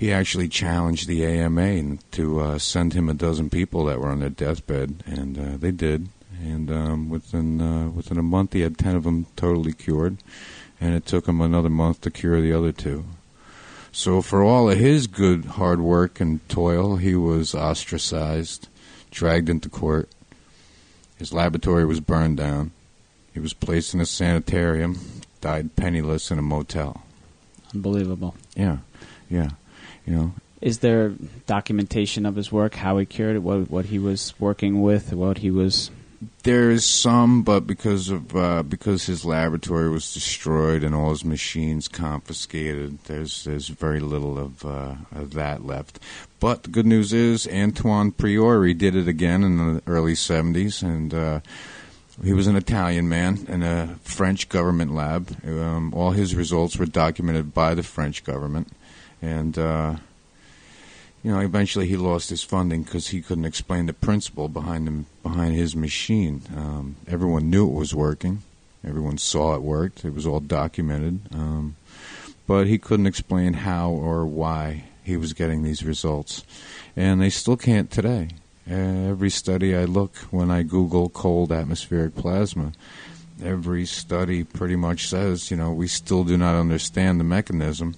he 0.00 0.10
actually 0.10 0.48
challenged 0.48 1.06
the 1.06 1.26
AMA 1.26 1.98
to 2.12 2.40
uh, 2.40 2.58
send 2.58 2.94
him 2.94 3.10
a 3.10 3.12
dozen 3.12 3.50
people 3.50 3.84
that 3.84 4.00
were 4.00 4.08
on 4.08 4.20
their 4.20 4.30
deathbed, 4.30 5.04
and 5.04 5.38
uh, 5.38 5.58
they 5.58 5.70
did. 5.70 6.08
And 6.42 6.70
um, 6.70 7.10
within 7.10 7.60
uh, 7.60 7.90
within 7.90 8.16
a 8.16 8.22
month, 8.22 8.54
he 8.54 8.62
had 8.62 8.78
ten 8.78 8.96
of 8.96 9.04
them 9.04 9.26
totally 9.36 9.74
cured, 9.74 10.16
and 10.80 10.94
it 10.94 11.04
took 11.04 11.28
him 11.28 11.42
another 11.42 11.68
month 11.68 12.00
to 12.00 12.10
cure 12.10 12.40
the 12.40 12.54
other 12.54 12.72
two. 12.72 13.04
So 13.92 14.22
for 14.22 14.42
all 14.42 14.70
of 14.70 14.78
his 14.78 15.06
good 15.06 15.44
hard 15.44 15.82
work 15.82 16.18
and 16.18 16.48
toil, 16.48 16.96
he 16.96 17.14
was 17.14 17.54
ostracized, 17.54 18.68
dragged 19.10 19.50
into 19.50 19.68
court. 19.68 20.08
His 21.18 21.34
laboratory 21.34 21.84
was 21.84 22.00
burned 22.00 22.38
down. 22.38 22.70
He 23.34 23.40
was 23.40 23.52
placed 23.52 23.92
in 23.92 24.00
a 24.00 24.06
sanitarium, 24.06 24.98
died 25.42 25.76
penniless 25.76 26.30
in 26.30 26.38
a 26.38 26.42
motel. 26.42 27.02
Unbelievable. 27.74 28.34
Yeah, 28.56 28.78
yeah. 29.28 29.50
You 30.10 30.16
know, 30.16 30.32
Is 30.60 30.80
there 30.80 31.14
documentation 31.46 32.26
of 32.26 32.34
his 32.34 32.50
work, 32.50 32.74
how 32.74 32.98
he 32.98 33.06
cured 33.06 33.36
it, 33.36 33.44
what 33.44 33.70
what 33.70 33.84
he 33.86 33.98
was 34.00 34.34
working 34.40 34.82
with, 34.82 35.12
what 35.12 35.38
he 35.38 35.52
was? 35.52 35.92
There's 36.42 36.84
some, 36.84 37.44
but 37.44 37.60
because 37.60 38.10
of 38.10 38.34
uh, 38.34 38.64
because 38.64 39.06
his 39.06 39.24
laboratory 39.24 39.88
was 39.88 40.12
destroyed 40.12 40.82
and 40.82 40.96
all 40.96 41.10
his 41.10 41.24
machines 41.24 41.86
confiscated, 41.86 42.98
there's 43.04 43.44
there's 43.44 43.68
very 43.68 44.00
little 44.00 44.36
of, 44.36 44.64
uh, 44.66 44.96
of 45.12 45.34
that 45.34 45.64
left. 45.64 46.00
But 46.40 46.64
the 46.64 46.70
good 46.70 46.86
news 46.86 47.12
is 47.12 47.46
Antoine 47.46 48.10
Priore 48.10 48.76
did 48.76 48.96
it 48.96 49.06
again 49.06 49.44
in 49.44 49.58
the 49.58 49.82
early 49.86 50.14
'70s, 50.14 50.82
and 50.82 51.14
uh, 51.14 51.40
he 52.24 52.32
was 52.32 52.48
an 52.48 52.56
Italian 52.56 53.08
man 53.08 53.46
in 53.48 53.62
a 53.62 53.96
French 54.02 54.48
government 54.48 54.92
lab. 54.92 55.36
Um, 55.46 55.94
all 55.94 56.10
his 56.10 56.34
results 56.34 56.76
were 56.76 56.86
documented 56.86 57.54
by 57.54 57.74
the 57.74 57.84
French 57.84 58.24
government, 58.24 58.72
and. 59.20 59.58
Uh, 59.58 59.96
you 61.22 61.30
know, 61.30 61.40
eventually 61.40 61.86
he 61.86 61.96
lost 61.96 62.30
his 62.30 62.42
funding 62.42 62.82
because 62.82 63.08
he 63.08 63.20
couldn't 63.20 63.44
explain 63.44 63.86
the 63.86 63.92
principle 63.92 64.48
behind 64.48 64.88
him 64.88 65.06
behind 65.22 65.54
his 65.54 65.76
machine. 65.76 66.42
Um, 66.56 66.96
everyone 67.06 67.50
knew 67.50 67.68
it 67.68 67.74
was 67.74 67.94
working. 67.94 68.42
Everyone 68.82 69.18
saw 69.18 69.54
it 69.54 69.60
worked. 69.60 70.04
It 70.04 70.14
was 70.14 70.26
all 70.26 70.40
documented. 70.40 71.20
Um, 71.34 71.76
but 72.46 72.66
he 72.66 72.78
couldn't 72.78 73.06
explain 73.06 73.52
how 73.52 73.90
or 73.90 74.24
why 74.24 74.84
he 75.04 75.16
was 75.16 75.34
getting 75.34 75.62
these 75.62 75.84
results. 75.84 76.42
And 76.96 77.20
they 77.20 77.30
still 77.30 77.56
can't 77.56 77.90
today. 77.90 78.28
Every 78.66 79.30
study 79.30 79.76
I 79.76 79.84
look 79.84 80.16
when 80.30 80.50
I 80.50 80.62
Google 80.62 81.10
cold 81.10 81.52
atmospheric 81.52 82.14
plasma, 82.16 82.72
every 83.42 83.84
study 83.84 84.42
pretty 84.42 84.76
much 84.76 85.08
says, 85.08 85.50
you 85.50 85.56
know, 85.56 85.72
we 85.72 85.86
still 85.86 86.24
do 86.24 86.38
not 86.38 86.58
understand 86.58 87.20
the 87.20 87.24
mechanism 87.24 87.96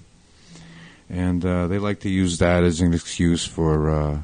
and 1.12 1.44
uh, 1.44 1.66
they 1.66 1.78
like 1.78 2.00
to 2.00 2.08
use 2.08 2.38
that 2.38 2.64
as 2.64 2.80
an 2.80 2.94
excuse 2.94 3.46
for 3.46 3.90
uh, 3.90 4.18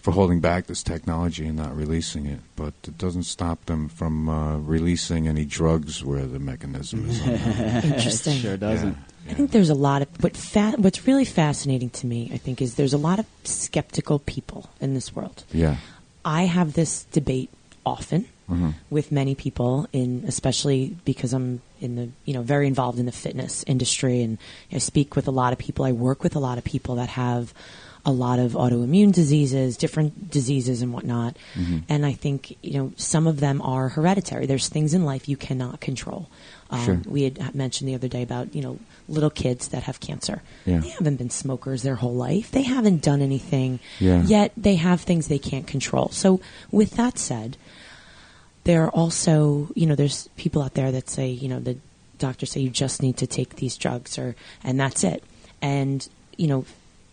for 0.00 0.10
holding 0.10 0.40
back 0.40 0.66
this 0.66 0.82
technology 0.82 1.46
and 1.46 1.56
not 1.56 1.76
releasing 1.76 2.26
it. 2.26 2.40
But 2.56 2.72
it 2.88 2.98
doesn't 2.98 3.24
stop 3.24 3.66
them 3.66 3.88
from 3.88 4.28
uh, 4.28 4.58
releasing 4.58 5.28
any 5.28 5.44
drugs 5.44 6.02
where 6.02 6.26
the 6.26 6.38
mechanism 6.40 7.08
is. 7.08 7.20
Interesting. 7.84 8.38
It 8.38 8.40
sure 8.40 8.56
doesn't. 8.56 8.96
I 9.28 9.34
think 9.34 9.52
there's 9.52 9.70
a 9.70 9.74
lot 9.74 10.02
of 10.02 10.08
what 10.22 10.36
fa- 10.36 10.74
what's 10.78 11.06
really 11.06 11.26
fascinating 11.26 11.90
to 11.90 12.06
me. 12.06 12.30
I 12.32 12.38
think 12.38 12.60
is 12.62 12.74
there's 12.74 12.94
a 12.94 12.98
lot 12.98 13.18
of 13.18 13.26
skeptical 13.44 14.18
people 14.18 14.70
in 14.80 14.94
this 14.94 15.14
world. 15.14 15.44
yeah. 15.52 15.76
I 16.24 16.44
have 16.44 16.74
this 16.74 17.02
debate 17.10 17.50
often 17.84 18.26
Mhm. 18.50 18.74
with 18.90 19.12
many 19.12 19.34
people, 19.34 19.86
in 19.92 20.24
especially 20.26 20.96
because 21.04 21.32
I'm 21.32 21.60
in 21.80 21.96
the 21.96 22.08
you 22.24 22.34
know 22.34 22.42
very 22.42 22.66
involved 22.66 22.98
in 22.98 23.06
the 23.06 23.12
fitness 23.12 23.64
industry, 23.66 24.22
and 24.22 24.38
I 24.72 24.78
speak 24.78 25.16
with 25.16 25.26
a 25.28 25.30
lot 25.32 25.52
of 25.52 25.58
people. 25.58 25.84
I 25.84 25.92
work 25.92 26.22
with 26.22 26.34
a 26.36 26.40
lot 26.40 26.58
of 26.58 26.64
people 26.64 26.96
that 26.96 27.10
have 27.10 27.54
a 28.04 28.10
lot 28.10 28.40
of 28.40 28.52
autoimmune 28.54 29.12
diseases, 29.12 29.76
different 29.76 30.28
diseases, 30.28 30.82
and 30.82 30.92
whatnot. 30.92 31.36
And 31.88 32.04
I 32.04 32.12
think 32.12 32.56
you 32.62 32.74
know 32.74 32.92
some 32.96 33.26
of 33.28 33.38
them 33.38 33.62
are 33.62 33.88
hereditary. 33.90 34.46
There's 34.46 34.68
things 34.68 34.92
in 34.92 35.04
life 35.04 35.28
you 35.28 35.36
cannot 35.36 35.80
control. 35.80 36.28
Um, 36.70 36.84
Sure. 36.84 37.00
We 37.06 37.22
had 37.24 37.54
mentioned 37.54 37.88
the 37.88 37.94
other 37.94 38.08
day 38.08 38.22
about 38.22 38.54
you 38.56 38.62
know 38.62 38.78
little 39.08 39.30
kids 39.30 39.68
that 39.68 39.84
have 39.84 40.00
cancer. 40.00 40.42
Yeah. 40.66 40.80
They 40.80 40.88
haven't 40.88 41.16
been 41.16 41.30
smokers 41.30 41.82
their 41.82 41.94
whole 41.96 42.14
life. 42.14 42.50
They 42.50 42.62
haven't 42.62 43.02
done 43.02 43.22
anything 43.22 43.78
Yeah. 44.00 44.22
yet 44.24 44.50
they 44.56 44.76
have 44.76 45.00
things 45.02 45.28
they 45.28 45.38
can't 45.38 45.66
control. 45.66 46.08
So, 46.12 46.40
with 46.72 46.92
that 46.96 47.18
said, 47.18 47.56
there 48.64 48.84
are 48.84 48.90
also, 48.90 49.68
you 49.74 49.86
know, 49.86 49.94
there's 49.94 50.28
people 50.36 50.62
out 50.62 50.74
there 50.74 50.92
that 50.92 51.08
say, 51.08 51.28
you 51.28 51.48
know, 51.48 51.60
the 51.60 51.76
doctors 52.18 52.52
say 52.52 52.60
you 52.60 52.70
just 52.70 53.02
need 53.02 53.16
to 53.18 53.26
take 53.26 53.56
these 53.56 53.76
drugs 53.76 54.18
or, 54.18 54.36
and 54.62 54.78
that's 54.78 55.02
it. 55.04 55.22
And, 55.60 56.06
you 56.36 56.46
know, 56.46 56.64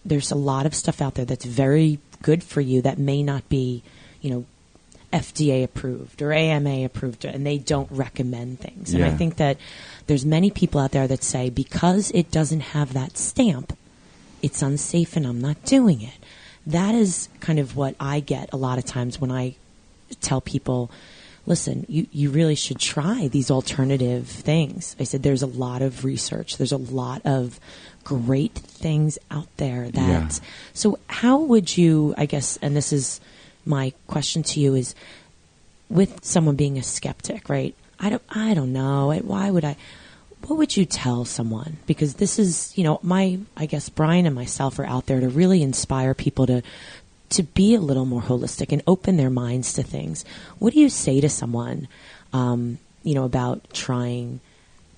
there's 0.06 0.32
a 0.32 0.36
lot 0.36 0.66
of 0.66 0.76
stuff 0.76 1.02
out 1.02 1.16
there 1.16 1.26
that's 1.26 1.46
very 1.46 2.00
good 2.22 2.44
for 2.44 2.62
you 2.62 2.82
that 2.84 2.98
may 2.98 3.24
not 3.24 3.48
be, 3.50 3.84
you 4.22 4.30
know, 4.32 4.46
FDA 5.12 5.64
approved 5.64 6.22
or 6.22 6.32
AMA 6.32 6.86
approved, 6.86 7.26
and 7.26 7.46
they 7.46 7.58
don't 7.58 7.90
recommend 7.92 8.60
things. 8.60 8.94
And 8.94 9.04
I 9.04 9.10
think 9.10 9.38
that 9.38 9.58
there's 10.06 10.26
many 10.26 10.52
people 10.52 10.80
out 10.80 10.92
there 10.92 11.08
that 11.08 11.24
say 11.24 11.50
because 11.50 12.12
it 12.12 12.30
doesn't 12.30 12.60
have 12.60 12.94
that 12.94 13.18
stamp, 13.18 13.76
it's 14.42 14.62
unsafe 14.62 15.16
and 15.16 15.26
I'm 15.26 15.42
not 15.42 15.64
doing 15.66 16.02
it. 16.02 16.18
That 16.68 16.94
is 16.94 17.30
kind 17.40 17.58
of 17.58 17.76
what 17.76 17.96
I 18.00 18.20
get 18.20 18.54
a 18.54 18.58
lot 18.58 18.78
of 18.78 18.86
times 18.86 19.20
when 19.20 19.32
I 19.32 19.56
tell 20.22 20.42
people, 20.42 20.92
listen, 21.50 21.86
you, 21.90 22.08
you 22.12 22.30
really 22.30 22.56
should 22.56 22.80
try 22.80 23.28
these 23.28 23.50
alternative 23.50 24.28
things. 24.28 24.96
I 25.00 25.04
said, 25.04 25.24
there's 25.24 25.42
a 25.42 25.48
lot 25.48 25.82
of 25.82 26.06
research, 26.06 26.58
there's 26.58 26.72
a 26.72 26.78
lot 26.78 27.24
of 27.26 27.60
great 28.04 28.54
things 28.54 29.18
out 29.30 29.48
there 29.58 29.90
that. 29.90 29.98
Yeah. 29.98 30.30
So, 30.74 31.00
how 31.08 31.40
would 31.40 31.76
you, 31.76 32.14
I 32.18 32.28
guess, 32.28 32.58
and 32.62 32.76
this 32.76 32.94
is 32.94 33.20
my 33.66 33.94
question 34.08 34.44
to 34.44 34.60
you 34.60 34.76
is 34.76 34.96
with 35.90 36.24
someone 36.24 36.56
being 36.56 36.78
a 36.78 36.84
skeptic, 36.84 37.50
right? 37.50 37.76
I 38.00 38.10
don't, 38.10 38.24
I 38.30 38.54
don't 38.54 38.72
know. 38.72 39.12
Why 39.24 39.52
would 39.52 39.66
I? 39.66 39.76
What 40.48 40.58
would 40.58 40.78
you 40.78 40.86
tell 40.86 41.26
someone? 41.26 41.78
Because 41.86 42.14
this 42.14 42.40
is, 42.40 42.72
you 42.78 42.86
know, 42.86 43.00
my, 43.04 43.40
I 43.58 43.66
guess 43.66 43.90
Brian 43.90 44.26
and 44.26 44.34
myself 44.34 44.80
are 44.80 44.86
out 44.86 45.06
there 45.06 45.20
to 45.20 45.28
really 45.28 45.62
inspire 45.62 46.14
people 46.14 46.48
to, 46.48 46.64
to 47.30 47.44
be 47.44 47.76
a 47.76 47.80
little 47.80 48.06
more 48.06 48.22
holistic 48.22 48.72
and 48.72 48.82
open 48.88 49.18
their 49.18 49.30
minds 49.30 49.74
to 49.74 49.84
things. 49.84 50.26
What 50.58 50.74
do 50.74 50.80
you 50.80 50.90
say 50.90 51.22
to 51.22 51.30
someone, 51.30 51.88
um, 52.34 52.80
you 53.04 53.14
know, 53.14 53.24
about 53.24 53.72
trying 53.74 54.40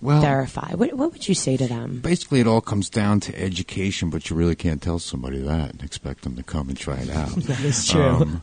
Well, 0.02 0.24
Therify? 0.24 0.76
What, 0.76 0.94
what 0.94 1.12
would 1.12 1.28
you 1.28 1.36
say 1.36 1.58
to 1.58 1.68
them? 1.68 2.00
basically, 2.00 2.40
it 2.40 2.48
all 2.48 2.62
comes 2.62 2.90
down 2.90 3.20
to 3.22 3.40
education, 3.40 4.10
but 4.10 4.30
you 4.30 4.36
really 4.36 4.56
can't 4.56 4.82
tell 4.82 5.00
somebody 5.00 5.40
that 5.40 5.72
and 5.72 5.84
expect 5.84 6.24
them 6.24 6.36
to 6.38 6.44
come 6.44 6.70
and 6.70 6.78
try 6.78 6.98
it 6.98 7.10
out. 7.10 7.32
That 7.48 7.60
is 7.60 7.94
Um, 7.94 8.42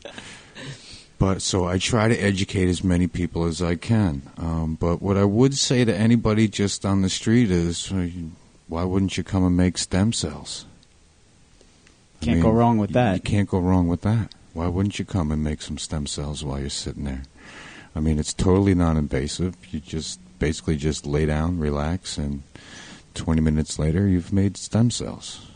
but 1.18 1.42
so 1.42 1.66
I 1.66 1.78
try 1.78 2.06
to 2.06 2.16
educate 2.16 2.68
as 2.68 2.84
many 2.84 3.08
people 3.08 3.44
as 3.44 3.60
I 3.60 3.74
can. 3.74 4.22
Um, 4.36 4.76
but 4.78 5.02
what 5.02 5.16
I 5.16 5.24
would 5.24 5.56
say 5.56 5.84
to 5.84 5.92
anybody 5.92 6.46
just 6.46 6.86
on 6.86 7.02
the 7.02 7.08
street 7.10 7.50
is, 7.50 7.92
why 8.68 8.84
wouldn't 8.84 9.16
you 9.16 9.24
come 9.24 9.44
and 9.44 9.56
make 9.56 9.78
stem 9.78 10.12
cells? 10.12 10.64
I 12.20 12.24
Can't 12.24 12.42
go 12.42 12.50
wrong 12.50 12.78
with 12.78 12.90
that. 12.92 13.14
You 13.14 13.20
can't 13.20 13.48
go 13.48 13.58
wrong 13.58 13.88
with 13.88 14.02
that. 14.02 14.32
Why 14.52 14.66
wouldn't 14.66 14.98
you 14.98 15.04
come 15.04 15.30
and 15.30 15.42
make 15.44 15.62
some 15.62 15.78
stem 15.78 16.06
cells 16.06 16.44
while 16.44 16.58
you're 16.58 16.68
sitting 16.68 17.04
there? 17.04 17.22
I 17.94 18.00
mean, 18.00 18.18
it's 18.18 18.34
totally 18.34 18.74
non-invasive. 18.74 19.54
You 19.70 19.80
just 19.80 20.20
basically 20.38 20.76
just 20.76 21.06
lay 21.06 21.26
down, 21.26 21.58
relax, 21.58 22.18
and 22.18 22.42
20 23.14 23.40
minutes 23.40 23.78
later, 23.78 24.06
you've 24.06 24.32
made 24.32 24.56
stem 24.56 24.90
cells. 24.90 25.46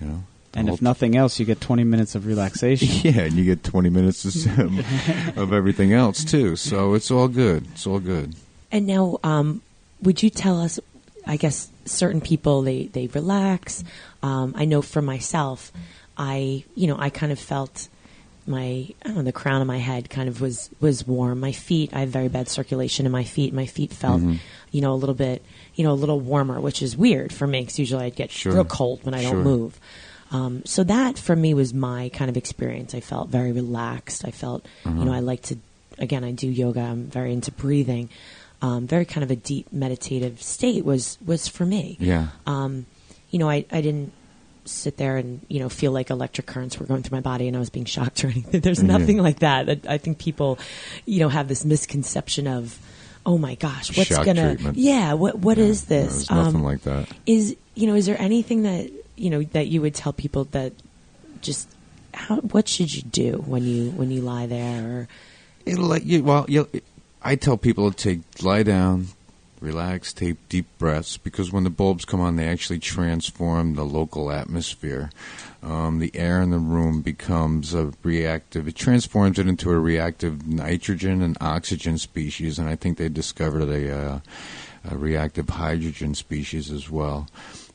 You 0.00 0.06
know. 0.06 0.24
The 0.52 0.58
And 0.58 0.68
if 0.68 0.82
nothing 0.82 1.16
else, 1.16 1.40
you 1.40 1.46
get 1.46 1.60
20 1.60 1.84
minutes 1.84 2.14
of 2.14 2.26
relaxation. 2.26 2.88
yeah, 3.02 3.22
and 3.22 3.32
you 3.32 3.44
get 3.44 3.64
20 3.64 3.88
minutes 3.88 4.24
of, 4.24 5.36
of 5.38 5.52
everything 5.52 5.92
else 5.92 6.24
too. 6.24 6.56
So 6.56 6.94
it's 6.94 7.10
all 7.10 7.28
good. 7.28 7.66
It's 7.72 7.86
all 7.86 8.00
good. 8.00 8.34
And 8.70 8.86
now, 8.86 9.18
um, 9.24 9.62
would 10.02 10.22
you 10.22 10.30
tell 10.30 10.60
us? 10.60 10.78
I 11.24 11.36
guess 11.36 11.70
certain 11.84 12.20
people 12.20 12.62
they 12.62 12.86
they 12.86 13.06
relax. 13.06 13.84
Um, 14.22 14.54
I 14.56 14.64
know 14.64 14.82
for 14.82 15.00
myself, 15.00 15.72
I 16.16 16.64
you 16.74 16.86
know 16.86 16.96
I 16.98 17.10
kind 17.10 17.32
of 17.32 17.38
felt 17.38 17.88
my 18.46 18.88
I 19.02 19.06
don't 19.08 19.16
know 19.16 19.22
the 19.22 19.32
crown 19.32 19.60
of 19.60 19.66
my 19.68 19.78
head 19.78 20.10
kind 20.10 20.28
of 20.28 20.40
was 20.40 20.68
was 20.80 21.06
warm. 21.06 21.40
My 21.40 21.52
feet 21.52 21.90
I 21.94 22.00
have 22.00 22.08
very 22.08 22.28
bad 22.28 22.48
circulation 22.48 23.06
in 23.06 23.12
my 23.12 23.24
feet. 23.24 23.54
My 23.54 23.66
feet 23.66 23.92
felt 23.92 24.20
Mhm. 24.20 24.38
you 24.72 24.80
know 24.80 24.92
a 24.92 24.96
little 24.96 25.14
bit 25.14 25.42
you 25.74 25.84
know 25.84 25.92
a 25.92 25.94
little 25.94 26.18
warmer, 26.20 26.60
which 26.60 26.82
is 26.82 26.96
weird 26.96 27.32
for 27.32 27.46
me 27.46 27.60
because 27.60 27.78
usually 27.78 28.04
I'd 28.04 28.16
get 28.16 28.30
Sure. 28.30 28.52
real 28.52 28.64
cold 28.64 29.00
when 29.04 29.14
I 29.14 29.22
Sure. 29.22 29.32
don't 29.34 29.44
move. 29.44 29.80
Um, 30.32 30.62
so 30.64 30.82
that 30.84 31.18
for 31.18 31.36
me 31.36 31.52
was 31.54 31.72
my 31.74 32.08
kind 32.10 32.30
of 32.30 32.36
experience. 32.36 32.94
I 32.94 33.00
felt 33.00 33.28
very 33.28 33.52
relaxed. 33.52 34.24
I 34.26 34.30
felt, 34.30 34.64
Uh-huh. 34.84 34.98
you 34.98 35.04
know, 35.04 35.12
I 35.12 35.20
like 35.20 35.42
to, 35.42 35.56
again, 35.98 36.24
I 36.24 36.32
do 36.32 36.48
yoga. 36.48 36.80
I'm 36.80 37.04
very 37.04 37.34
into 37.34 37.52
breathing. 37.52 38.08
Um, 38.62 38.86
very 38.86 39.04
kind 39.04 39.22
of 39.24 39.30
a 39.30 39.36
deep 39.36 39.70
meditative 39.72 40.40
state 40.42 40.84
was 40.86 41.18
was 41.24 41.48
for 41.48 41.66
me. 41.66 41.96
Yeah. 42.00 42.28
Um, 42.46 42.86
you 43.30 43.38
know, 43.38 43.48
I, 43.50 43.66
I 43.70 43.80
didn't 43.82 44.12
sit 44.64 44.96
there 44.96 45.16
and 45.16 45.40
you 45.48 45.58
know 45.60 45.68
feel 45.68 45.92
like 45.92 46.10
electric 46.10 46.46
currents 46.46 46.78
were 46.78 46.86
going 46.86 47.02
through 47.02 47.16
my 47.16 47.20
body 47.22 47.48
and 47.48 47.56
I 47.56 47.60
was 47.60 47.70
being 47.70 47.84
shocked 47.86 48.24
or 48.24 48.28
anything. 48.30 48.60
There's 48.60 48.80
Yeah. 48.82 48.96
nothing 48.98 49.18
like 49.18 49.40
that. 49.40 49.68
I, 49.68 49.80
I 49.94 49.98
think 49.98 50.18
people, 50.18 50.58
you 51.06 51.20
know, 51.20 51.28
have 51.28 51.48
this 51.48 51.64
misconception 51.64 52.46
of, 52.46 52.78
oh 53.26 53.38
my 53.38 53.54
gosh, 53.56 53.96
what's 53.96 54.08
Shock 54.10 54.24
gonna, 54.26 54.54
treatment. 54.54 54.78
yeah, 54.78 55.14
what 55.14 55.38
what 55.38 55.58
Yeah, 55.58 55.64
is 55.64 55.84
this? 55.86 56.12
There's 56.26 56.30
nothing 56.30 56.56
Um, 56.56 56.62
like 56.64 56.82
that. 56.82 57.08
is 57.26 57.56
you 57.74 57.86
know 57.86 57.94
is 57.94 58.06
there 58.06 58.20
anything 58.20 58.62
that 58.64 58.90
you 59.16 59.30
know 59.30 59.42
that 59.42 59.66
you 59.68 59.80
would 59.80 59.94
tell 59.94 60.12
people 60.12 60.44
that 60.52 60.72
just 61.40 61.68
how 62.14 62.36
what 62.36 62.68
should 62.68 62.94
you 62.94 63.02
do 63.02 63.42
when 63.46 63.62
you 63.64 63.90
when 63.92 64.10
you 64.10 64.20
lie 64.22 64.46
there 64.46 64.84
or 64.84 65.08
It'll 65.64 65.86
let 65.86 66.04
you. 66.04 66.22
Well, 66.24 66.44
you 66.48 66.68
I 67.22 67.36
tell 67.36 67.56
people 67.56 67.92
to 67.92 68.20
lie 68.42 68.64
down, 68.64 69.06
relax, 69.62 70.12
take 70.12 70.36
deep 70.48 70.66
breaths 70.78 71.16
because 71.16 71.52
when 71.52 71.64
the 71.64 71.70
bulbs 71.70 72.04
come 72.04 72.20
on, 72.20 72.36
they 72.36 72.48
actually 72.48 72.78
transform 72.78 73.74
the 73.74 73.84
local 73.84 74.30
atmosphere. 74.30 75.10
Um, 75.62 75.98
the 76.00 76.10
air 76.14 76.42
in 76.42 76.50
the 76.50 76.58
room 76.58 77.02
becomes 77.02 77.72
a 77.72 77.92
reactive. 78.02 78.66
It 78.66 78.74
transforms 78.74 79.38
it 79.38 79.46
into 79.46 79.70
a 79.70 79.78
reactive 79.78 80.46
nitrogen 80.46 81.22
and 81.22 81.38
oxygen 81.40 81.98
species, 81.98 82.58
and 82.58 82.68
I 82.68 82.76
think 82.76 82.98
they 82.98 83.08
discovered 83.08 83.68
a. 83.68 83.96
Uh, 83.96 84.20
a 84.84 84.96
reactive 84.96 85.48
hydrogen 85.48 86.14
species 86.14 86.70
as 86.70 86.90
well. 86.90 87.28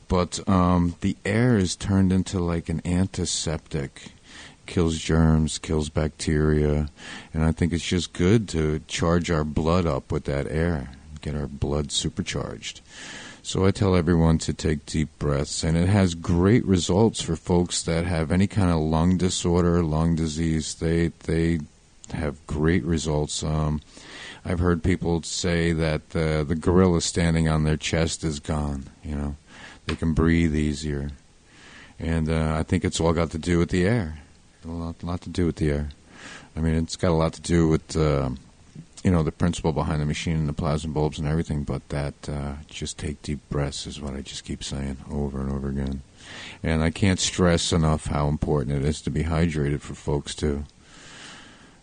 But 0.08 0.46
um, 0.48 0.94
the 1.00 1.16
air 1.24 1.56
is 1.58 1.76
turned 1.76 2.12
into 2.12 2.40
like 2.40 2.68
an 2.68 2.80
antiseptic, 2.84 4.12
kills 4.66 4.98
germs, 4.98 5.58
kills 5.58 5.90
bacteria, 5.90 6.88
and 7.34 7.44
I 7.44 7.52
think 7.52 7.72
it's 7.72 7.86
just 7.86 8.12
good 8.12 8.48
to 8.50 8.80
charge 8.86 9.30
our 9.30 9.44
blood 9.44 9.86
up 9.86 10.10
with 10.10 10.24
that 10.24 10.46
air, 10.48 10.92
get 11.20 11.34
our 11.34 11.46
blood 11.46 11.92
supercharged. 11.92 12.80
So 13.42 13.64
I 13.64 13.70
tell 13.70 13.96
everyone 13.96 14.36
to 14.38 14.52
take 14.52 14.84
deep 14.84 15.08
breaths, 15.18 15.64
and 15.64 15.74
it 15.74 15.88
has 15.88 16.14
great 16.14 16.66
results 16.66 17.22
for 17.22 17.34
folks 17.34 17.82
that 17.82 18.04
have 18.04 18.30
any 18.30 18.46
kind 18.46 18.70
of 18.70 18.78
lung 18.80 19.16
disorder, 19.16 19.82
lung 19.82 20.16
disease. 20.16 20.74
They 20.74 21.08
they 21.24 21.60
have 22.12 22.46
great 22.46 22.84
results. 22.84 23.42
Um, 23.42 23.80
I've 24.44 24.58
heard 24.58 24.82
people 24.82 25.22
say 25.22 25.72
that 25.72 26.10
the 26.10 26.44
the 26.46 26.56
gorilla 26.56 27.00
standing 27.00 27.48
on 27.48 27.64
their 27.64 27.78
chest 27.78 28.22
is 28.22 28.38
gone. 28.38 28.90
You 29.02 29.14
know, 29.14 29.36
they 29.86 29.94
can 29.94 30.12
breathe 30.12 30.54
easier, 30.54 31.12
and 31.98 32.28
uh, 32.28 32.54
I 32.58 32.64
think 32.64 32.84
it's 32.84 33.00
all 33.00 33.14
got 33.14 33.30
to 33.30 33.38
do 33.38 33.58
with 33.58 33.70
the 33.70 33.86
air. 33.86 34.18
A 34.66 34.68
lot, 34.68 35.02
lot 35.02 35.22
to 35.22 35.30
do 35.30 35.46
with 35.46 35.56
the 35.56 35.70
air. 35.70 35.88
I 36.54 36.60
mean, 36.60 36.74
it's 36.74 36.96
got 36.96 37.12
a 37.12 37.20
lot 37.22 37.32
to 37.32 37.40
do 37.40 37.68
with. 37.68 37.96
Uh, 37.96 38.30
you 39.04 39.10
know 39.10 39.22
the 39.22 39.32
principle 39.32 39.72
behind 39.72 40.00
the 40.00 40.06
machine 40.06 40.36
and 40.36 40.48
the 40.48 40.52
plasma 40.52 40.92
bulbs 40.92 41.18
and 41.18 41.28
everything, 41.28 41.64
but 41.64 41.88
that 41.90 42.28
uh, 42.28 42.54
just 42.68 42.98
take 42.98 43.22
deep 43.22 43.40
breaths 43.48 43.86
is 43.86 44.00
what 44.00 44.14
I 44.14 44.20
just 44.20 44.44
keep 44.44 44.62
saying 44.64 44.98
over 45.10 45.40
and 45.40 45.52
over 45.52 45.68
again. 45.68 46.02
And 46.62 46.82
I 46.82 46.90
can't 46.90 47.20
stress 47.20 47.72
enough 47.72 48.06
how 48.06 48.28
important 48.28 48.76
it 48.76 48.84
is 48.84 49.00
to 49.02 49.10
be 49.10 49.24
hydrated 49.24 49.80
for 49.80 49.94
folks 49.94 50.34
too. 50.34 50.64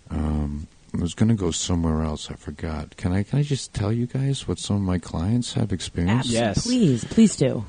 Um, 0.10 0.68
I 0.94 1.02
was 1.02 1.14
going 1.14 1.30
to 1.30 1.36
go 1.36 1.52
somewhere 1.52 2.04
else. 2.04 2.30
I 2.32 2.36
forgot. 2.36 2.96
Can 2.98 3.12
I? 3.12 3.24
Can 3.24 3.40
I 3.40 3.44
just 3.44 3.74
tell 3.74 3.92
you 3.92 4.06
guys 4.06 4.48
what 4.48 4.60
some 4.60 4.78
of 4.78 4.82
my 4.82 5.00
clients 5.00 5.54
have 5.54 5.72
experienced? 5.74 6.30
Yes. 6.30 6.66
Please, 6.66 7.04
please 7.04 7.36
do. 7.36 7.66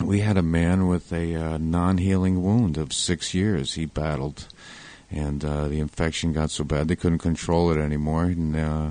We 0.00 0.20
had 0.20 0.36
a 0.36 0.42
man 0.42 0.88
with 0.88 1.12
a 1.12 1.34
uh, 1.34 1.58
non-healing 1.58 2.42
wound 2.42 2.78
of 2.78 2.92
six 2.92 3.34
years. 3.34 3.74
He 3.74 3.84
battled 3.84 4.48
and 5.10 5.44
uh, 5.44 5.68
the 5.68 5.80
infection 5.80 6.32
got 6.32 6.50
so 6.50 6.64
bad 6.64 6.88
they 6.88 6.96
couldn't 6.96 7.18
control 7.18 7.70
it 7.72 7.78
anymore. 7.78 8.24
And 8.24 8.56
uh, 8.56 8.90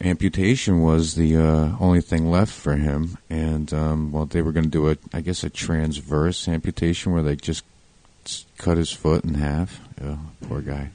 amputation 0.00 0.82
was 0.82 1.14
the 1.14 1.36
uh, 1.36 1.76
only 1.78 2.00
thing 2.00 2.30
left 2.30 2.52
for 2.52 2.76
him. 2.76 3.18
And 3.28 3.72
um, 3.72 4.12
well, 4.12 4.26
they 4.26 4.42
were 4.42 4.52
going 4.52 4.64
to 4.64 4.70
do 4.70 4.90
a, 4.90 4.96
I 5.12 5.20
guess, 5.20 5.44
a 5.44 5.50
transverse 5.50 6.48
amputation 6.48 7.12
where 7.12 7.22
they 7.22 7.36
just 7.36 7.64
cut 8.58 8.78
his 8.78 8.92
foot 8.92 9.24
in 9.24 9.34
half. 9.34 9.80
Oh, 10.02 10.18
poor 10.48 10.60
guy. 10.60 10.90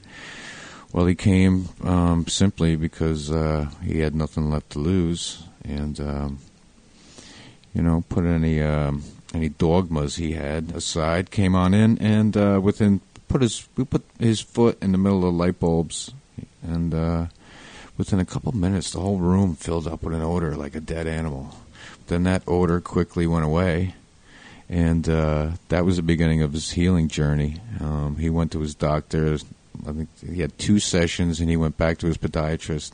Well, 0.92 1.06
he 1.06 1.14
came 1.14 1.68
um, 1.82 2.26
simply 2.26 2.76
because 2.76 3.30
uh, 3.30 3.68
he 3.84 4.00
had 4.00 4.14
nothing 4.14 4.50
left 4.50 4.70
to 4.70 4.78
lose, 4.78 5.44
and 5.64 6.00
um, 6.00 6.38
you 7.74 7.82
know, 7.82 8.04
put 8.08 8.24
any 8.24 8.62
um, 8.62 9.02
any 9.34 9.50
dogmas 9.50 10.16
he 10.16 10.32
had 10.32 10.72
aside. 10.74 11.30
Came 11.30 11.54
on 11.54 11.74
in, 11.74 11.98
and 11.98 12.36
uh, 12.36 12.60
within 12.62 13.00
put 13.28 13.42
his 13.42 13.68
we 13.76 13.84
put 13.84 14.04
his 14.18 14.40
foot 14.40 14.82
in 14.82 14.92
the 14.92 14.98
middle 14.98 15.18
of 15.18 15.34
the 15.34 15.38
light 15.38 15.60
bulbs, 15.60 16.12
and 16.62 16.94
uh, 16.94 17.26
within 17.96 18.20
a 18.20 18.24
couple 18.24 18.52
minutes, 18.52 18.90
the 18.90 19.00
whole 19.00 19.18
room 19.18 19.54
filled 19.54 19.86
up 19.86 20.02
with 20.02 20.14
an 20.14 20.22
odor 20.22 20.56
like 20.56 20.74
a 20.74 20.80
dead 20.80 21.06
animal. 21.06 21.56
Then 22.06 22.22
that 22.24 22.42
odor 22.46 22.80
quickly 22.80 23.26
went 23.26 23.44
away, 23.44 23.94
and 24.68 25.08
uh, 25.08 25.50
that 25.68 25.84
was 25.84 25.96
the 25.96 26.02
beginning 26.02 26.42
of 26.42 26.52
his 26.52 26.72
healing 26.72 27.08
journey. 27.08 27.60
Um, 27.80 28.16
he 28.16 28.30
went 28.30 28.52
to 28.52 28.60
his 28.60 28.74
doctor. 28.74 29.38
I 29.86 29.92
think 29.92 30.08
he 30.20 30.40
had 30.40 30.56
two 30.58 30.78
sessions, 30.78 31.40
and 31.40 31.50
he 31.50 31.56
went 31.56 31.76
back 31.76 31.98
to 31.98 32.06
his 32.06 32.16
podiatrist. 32.16 32.92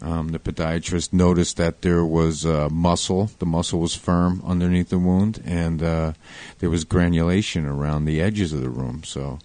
Um, 0.00 0.28
the 0.28 0.38
podiatrist 0.38 1.12
noticed 1.12 1.56
that 1.56 1.82
there 1.82 2.04
was 2.04 2.46
uh, 2.46 2.68
muscle. 2.70 3.30
The 3.38 3.46
muscle 3.46 3.80
was 3.80 3.96
firm 3.96 4.42
underneath 4.46 4.90
the 4.90 4.98
wound, 4.98 5.42
and 5.44 5.82
uh, 5.82 6.12
there 6.60 6.70
was 6.70 6.84
granulation 6.84 7.66
around 7.66 8.04
the 8.04 8.20
edges 8.20 8.52
of 8.52 8.60
the 8.60 8.70
room. 8.70 9.02
So, 9.04 9.40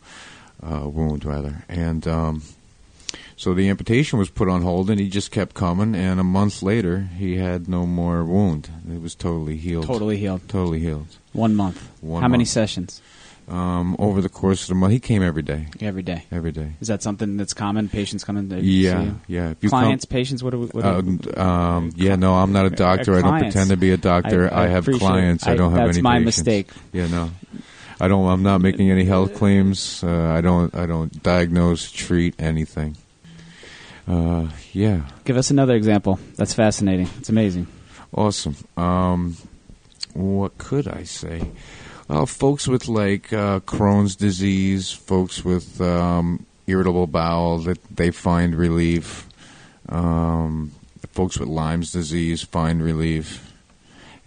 uh, 0.62 0.88
wound 0.88 1.26
rather, 1.26 1.66
and 1.68 2.08
um, 2.08 2.44
so 3.36 3.54
the 3.54 3.70
amputation 3.70 4.20
was 4.20 4.30
put 4.30 4.48
on 4.48 4.62
hold, 4.62 4.90
and 4.90 5.00
he 5.00 5.10
just 5.10 5.32
kept 5.32 5.56
coming. 5.56 5.96
And 5.96 6.20
a 6.20 6.24
month 6.24 6.62
later, 6.62 7.10
he 7.18 7.38
had 7.38 7.68
no 7.68 7.86
more 7.86 8.24
wound. 8.24 8.70
It 8.90 9.02
was 9.02 9.16
totally 9.16 9.58
healed. 9.58 9.86
Totally 9.86 10.18
healed. 10.18 10.48
Totally 10.48 10.80
healed. 10.80 11.08
One 11.34 11.56
month. 11.56 11.90
One 12.02 12.22
How 12.22 12.28
many 12.28 12.46
sessions? 12.46 13.02
Um, 13.48 13.96
over 14.00 14.22
the 14.22 14.30
course 14.30 14.62
of 14.64 14.68
the 14.70 14.76
month, 14.76 14.94
he 14.94 15.00
came 15.02 15.22
every 15.22 15.42
day. 15.42 15.68
Every 15.82 16.02
day. 16.02 16.24
Every 16.32 16.52
day. 16.54 16.74
Is 16.80 16.88
that 16.88 17.04
something 17.04 17.36
that's 17.36 17.54
common? 17.54 17.90
Patients 17.90 18.24
coming 18.24 18.48
to 18.50 18.62
see 18.62 18.84
Yeah, 18.86 19.02
you? 19.04 19.20
yeah. 19.28 19.54
Clients, 19.68 20.06
patients. 20.06 20.42
What 20.42 20.52
do 20.52 20.60
we? 20.62 20.66
What 20.68 21.04
we- 21.04 21.20
Uh, 21.36 21.44
um, 21.44 21.92
yeah, 21.96 22.16
no, 22.16 22.36
I'm 22.36 22.54
not 22.54 22.66
a 22.66 22.70
doctor. 22.70 23.16
I 23.18 23.22
don't 23.22 23.40
pretend 23.40 23.70
to 23.70 23.78
be 23.78 23.92
a 23.92 23.98
doctor. 23.98 24.52
I- 24.54 24.62
I, 24.62 24.64
I 24.64 24.68
have 24.68 24.86
clients. 24.86 25.46
it. 25.46 25.50
I, 25.52 25.56
don't 25.56 25.72
have 25.74 25.88
that's 25.88 25.98
any. 25.98 26.04
my 26.04 26.20
patients. 26.20 26.38
mistake. 26.38 26.70
Yeah, 26.94 27.08
no, 27.08 27.32
I 28.00 28.08
don't. 28.08 28.26
I'm 28.28 28.44
not 28.44 28.62
making 28.62 28.90
any 28.90 29.04
health 29.04 29.36
claims. 29.36 30.02
Uh, 30.04 30.32
I 30.38 30.40
don't. 30.40 30.74
I 30.74 30.86
don't 30.86 31.22
diagnose, 31.22 31.92
treat 31.92 32.36
anything. 32.40 32.96
Uh, 34.08 34.48
yeah, 34.74 35.02
Give 35.26 35.38
us 35.38 35.50
another 35.52 35.76
example. 35.76 36.18
That's 36.38 36.54
fascinating. 36.54 37.10
It's 37.20 37.30
amazing. 37.30 37.68
awesome. 38.14 38.56
Um, 38.78 39.36
what 40.14 40.58
could 40.58 40.88
I 40.88 41.04
say? 41.04 41.52
Well, 42.14 42.28
folks 42.28 42.68
with 42.68 42.88
like 42.88 43.34
uh, 43.34 43.62
Crohn's 43.62 44.16
disease, 44.16 44.92
folks 44.92 45.44
with 45.44 45.82
um, 45.82 46.46
irritable 46.68 47.08
bowel, 47.08 47.58
that 47.64 47.84
they 47.86 48.12
find 48.12 48.54
relief. 48.54 49.28
Um, 49.90 50.74
folks 51.12 51.40
with 51.40 51.50
Lyme's 51.50 51.92
disease 51.92 52.44
find 52.44 52.84
relief, 52.84 53.52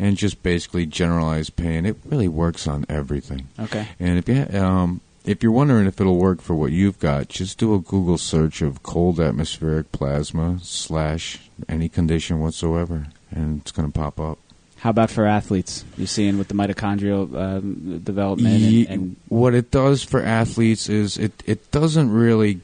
and 0.00 0.16
just 0.16 0.42
basically 0.42 0.84
generalized 0.84 1.54
pain. 1.54 1.86
It 1.86 1.96
really 2.04 2.26
works 2.26 2.66
on 2.66 2.86
everything. 2.88 3.46
Okay. 3.56 3.86
And 4.00 4.18
if 4.18 4.28
you 4.28 4.58
um, 4.60 5.00
if 5.24 5.44
you're 5.44 5.52
wondering 5.52 5.86
if 5.86 6.00
it'll 6.00 6.18
work 6.18 6.42
for 6.42 6.56
what 6.56 6.72
you've 6.72 6.98
got, 6.98 7.28
just 7.28 7.56
do 7.56 7.72
a 7.72 7.78
Google 7.78 8.18
search 8.18 8.62
of 8.62 8.82
cold 8.82 9.20
atmospheric 9.20 9.92
plasma 9.92 10.58
slash 10.60 11.38
any 11.68 11.88
condition 11.88 12.40
whatsoever, 12.40 13.06
and 13.30 13.60
it's 13.60 13.70
going 13.70 13.86
to 13.86 13.96
pop 13.96 14.18
up. 14.18 14.40
How 14.86 14.90
about 14.90 15.10
for 15.10 15.26
athletes? 15.26 15.84
You're 15.98 16.06
seeing 16.06 16.38
with 16.38 16.46
the 16.46 16.54
mitochondrial 16.54 17.34
um, 17.36 17.98
development 18.04 18.62
and, 18.62 18.88
and 18.88 19.16
what 19.28 19.52
it 19.52 19.72
does 19.72 20.04
for 20.04 20.22
athletes 20.22 20.88
is 20.88 21.18
it, 21.18 21.32
it 21.44 21.72
doesn't 21.72 22.12
really 22.12 22.60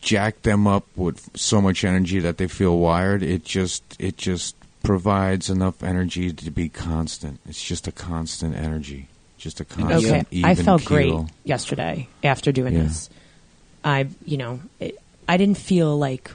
jack 0.00 0.40
them 0.40 0.66
up 0.66 0.86
with 0.96 1.28
so 1.36 1.60
much 1.60 1.84
energy 1.84 2.18
that 2.20 2.38
they 2.38 2.46
feel 2.48 2.78
wired. 2.78 3.22
It 3.22 3.44
just 3.44 3.82
it 3.98 4.16
just 4.16 4.56
provides 4.84 5.50
enough 5.50 5.82
energy 5.82 6.32
to 6.32 6.50
be 6.50 6.70
constant. 6.70 7.40
It's 7.46 7.62
just 7.62 7.86
a 7.86 7.92
constant 7.92 8.56
energy, 8.56 9.08
just 9.36 9.60
a 9.60 9.66
constant. 9.66 10.06
Okay, 10.06 10.24
even 10.30 10.50
I 10.50 10.54
felt 10.54 10.82
great 10.82 11.12
yesterday 11.44 12.08
after 12.24 12.52
doing 12.52 12.72
Yeah. 12.72 12.84
this. 12.84 13.10
I, 13.84 14.08
you 14.24 14.38
know, 14.38 14.60
it, 14.80 14.98
I 15.28 15.36
didn't 15.36 15.58
feel 15.58 15.98
like 15.98 16.30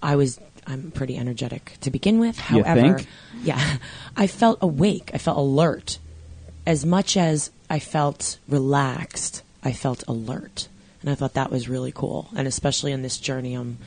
I 0.00 0.14
was. 0.14 0.38
I'm 0.68 0.90
pretty 0.90 1.16
energetic 1.16 1.78
to 1.80 1.90
begin 1.90 2.18
with. 2.18 2.38
However, 2.38 3.00
yeah, 3.42 3.78
I 4.16 4.26
felt 4.26 4.58
awake. 4.60 5.10
I 5.14 5.18
felt 5.18 5.38
alert. 5.38 5.98
As 6.66 6.84
much 6.84 7.16
as 7.16 7.50
I 7.70 7.78
felt 7.78 8.38
relaxed, 8.48 9.42
I 9.64 9.72
felt 9.72 10.04
alert, 10.06 10.68
and 11.00 11.08
I 11.10 11.14
thought 11.14 11.34
that 11.34 11.50
was 11.50 11.68
really 11.68 11.92
cool. 11.92 12.28
And 12.36 12.46
especially 12.46 12.92
in 12.92 13.00
this 13.02 13.18
journey, 13.18 13.54
I'm 13.54 13.78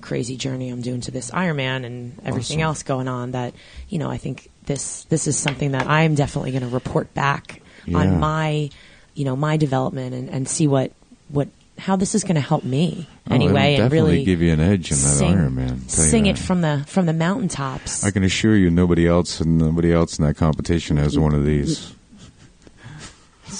crazy 0.00 0.36
journey 0.36 0.68
I'm 0.70 0.80
doing 0.82 1.00
to 1.02 1.10
this 1.12 1.30
Ironman 1.30 1.84
and 1.84 2.18
everything 2.24 2.56
Awesome. 2.58 2.68
else 2.68 2.82
going 2.82 3.08
on. 3.08 3.32
That 3.32 3.54
you 3.88 3.98
know, 3.98 4.10
I 4.10 4.16
think 4.16 4.48
this 4.64 5.04
this 5.04 5.26
is 5.28 5.36
something 5.36 5.72
that 5.72 5.86
I'm 5.86 6.14
definitely 6.14 6.52
going 6.52 6.62
to 6.62 6.68
report 6.68 7.12
back 7.14 7.60
Yeah. 7.84 7.98
on 7.98 8.18
my 8.18 8.70
you 9.14 9.24
know 9.26 9.36
my 9.36 9.58
development 9.58 10.14
and, 10.14 10.30
and 10.30 10.48
see 10.48 10.66
what 10.66 10.92
what 11.28 11.48
how 11.82 11.96
this 11.96 12.14
is 12.14 12.22
going 12.24 12.36
to 12.36 12.40
help 12.40 12.64
me 12.64 13.06
Oh, 13.30 13.34
anyway 13.34 13.76
and 13.76 13.92
really 13.92 14.24
give 14.24 14.40
you 14.42 14.52
an 14.52 14.60
edge 14.60 14.90
in 14.90 14.96
that 14.96 15.02
sing, 15.18 15.34
Ironman. 15.36 15.90
sing 15.90 16.26
it 16.26 16.38
from 16.38 16.60
the 16.60 16.84
from 16.86 17.06
the 17.06 17.12
mountaintops. 17.12 18.04
I 18.04 18.10
can 18.10 18.24
assure 18.24 18.56
you, 18.56 18.70
nobody 18.70 19.06
else 19.06 19.40
and 19.40 19.58
nobody 19.58 19.92
else 19.92 20.18
in 20.18 20.24
that 20.26 20.36
competition 20.36 20.96
has 20.96 21.18
one 21.18 21.34
of 21.34 21.44
these. 21.44 21.94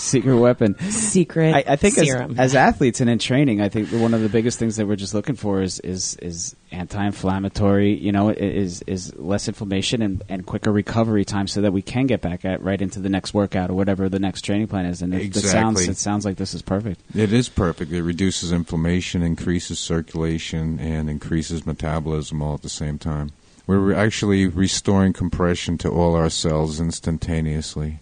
Secret 0.02 0.36
weapon. 0.36 0.78
Secret 0.90 1.54
I, 1.54 1.64
I 1.72 1.76
think 1.76 1.98
as, 1.98 2.06
serum. 2.06 2.38
as 2.38 2.54
athletes 2.54 3.00
and 3.00 3.08
in 3.08 3.18
training, 3.18 3.60
I 3.60 3.68
think 3.68 3.88
one 3.90 4.14
of 4.14 4.20
the 4.20 4.28
biggest 4.28 4.58
things 4.58 4.76
that 4.76 4.86
we're 4.86 4.96
just 4.96 5.14
looking 5.14 5.36
for 5.36 5.62
is 5.62 5.80
is, 5.80 6.16
is 6.16 6.56
anti-inflammatory. 6.70 7.94
You 7.94 8.12
know, 8.12 8.30
is 8.30 8.82
is 8.82 9.14
less 9.16 9.48
inflammation 9.48 10.02
and, 10.02 10.22
and 10.28 10.44
quicker 10.44 10.72
recovery 10.72 11.24
time, 11.24 11.46
so 11.46 11.60
that 11.62 11.72
we 11.72 11.82
can 11.82 12.06
get 12.06 12.20
back 12.20 12.44
at 12.44 12.62
right 12.62 12.80
into 12.80 13.00
the 13.00 13.08
next 13.08 13.32
workout 13.32 13.70
or 13.70 13.74
whatever 13.74 14.08
the 14.08 14.18
next 14.18 14.42
training 14.42 14.68
plan 14.68 14.86
is. 14.86 15.02
And 15.02 15.14
it, 15.14 15.36
it 15.36 15.40
sounds 15.40 15.86
it 15.88 15.96
sounds 15.96 16.24
like 16.24 16.36
this 16.36 16.54
is 16.54 16.62
perfect. 16.62 17.00
It 17.14 17.32
is 17.32 17.48
perfect. 17.48 17.92
It 17.92 18.02
reduces 18.02 18.52
inflammation, 18.52 19.22
increases 19.22 19.78
circulation, 19.78 20.78
and 20.78 21.08
increases 21.08 21.64
metabolism 21.64 22.42
all 22.42 22.54
at 22.54 22.62
the 22.62 22.68
same 22.68 22.98
time. 22.98 23.30
We're 23.66 23.94
actually 23.94 24.46
restoring 24.46 25.12
compression 25.12 25.78
to 25.78 25.88
all 25.88 26.16
our 26.16 26.30
cells 26.30 26.80
instantaneously. 26.80 28.00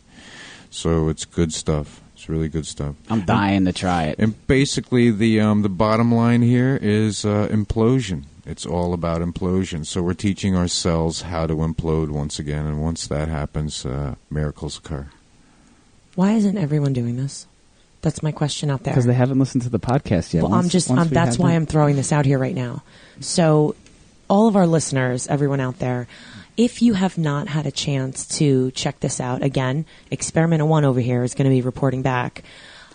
So 0.71 1.09
it's 1.09 1.25
good 1.25 1.53
stuff. 1.53 2.01
It's 2.15 2.29
really 2.29 2.49
good 2.49 2.67
stuff. 2.67 2.95
I'm 3.09 3.23
dying 3.23 3.65
to 3.65 3.73
try 3.73 4.05
it. 4.05 4.19
And 4.19 4.47
basically, 4.47 5.11
the 5.11 5.41
um, 5.41 5.63
the 5.63 5.69
bottom 5.69 6.13
line 6.15 6.43
here 6.43 6.79
is 6.81 7.25
uh, 7.25 7.49
implosion. 7.51 8.25
It's 8.47 8.67
all 8.67 8.93
about 8.95 9.21
implosion. 9.21 9.87
So 9.87 10.03
we're 10.03 10.15
teaching 10.15 10.57
our 10.57 10.69
cells 10.69 11.23
how 11.23 11.47
to 11.47 11.55
implode 11.55 12.11
once 12.11 12.39
again, 12.39 12.67
and 12.67 12.83
once 12.83 13.07
that 13.07 13.29
happens, 13.29 13.85
uh, 13.87 14.17
miracles 14.31 14.79
occur. 14.79 15.09
Why 16.15 16.33
isn't 16.33 16.59
everyone 16.59 16.93
doing 16.93 17.17
this? 17.17 17.47
That's 18.03 18.23
my 18.23 18.33
question 18.33 18.71
out 18.71 18.83
there. 18.83 18.93
Because 18.93 19.07
they 19.07 19.15
haven't 19.15 19.39
listened 19.39 19.63
to 19.63 19.69
the 19.69 19.79
podcast 19.79 20.33
yet. 20.33 20.43
Well, 20.43 20.53
Once- 20.53 20.67
I'm 20.67 20.71
just. 20.71 20.91
Um, 20.91 20.99
we 20.99 21.05
that's 21.09 21.39
why 21.39 21.51
that- 21.51 21.57
I'm 21.57 21.67
throwing 21.67 21.97
this 21.97 22.13
out 22.13 22.27
here 22.27 22.39
right 22.39 22.55
now. 22.55 22.83
So, 23.21 23.75
all 24.29 24.47
of 24.47 24.57
our 24.57 24.67
listeners, 24.67 25.27
everyone 25.27 25.61
out 25.61 25.79
there, 25.79 26.07
if 26.61 26.83
you 26.83 26.93
have 26.93 27.17
not 27.17 27.49
had 27.49 27.65
a 27.65 27.71
chance 27.71 28.27
to 28.27 28.71
check 28.73 29.01
this 29.01 29.19
out 29.19 29.43
again, 29.43 29.87
Experiment 30.11 30.63
One 30.67 30.85
over 30.85 31.01
here 31.01 31.25
is 31.25 31.33
going 31.33 31.47
to 31.47 31.51
be 31.51 31.63
reporting 31.63 32.03
back. 32.03 32.45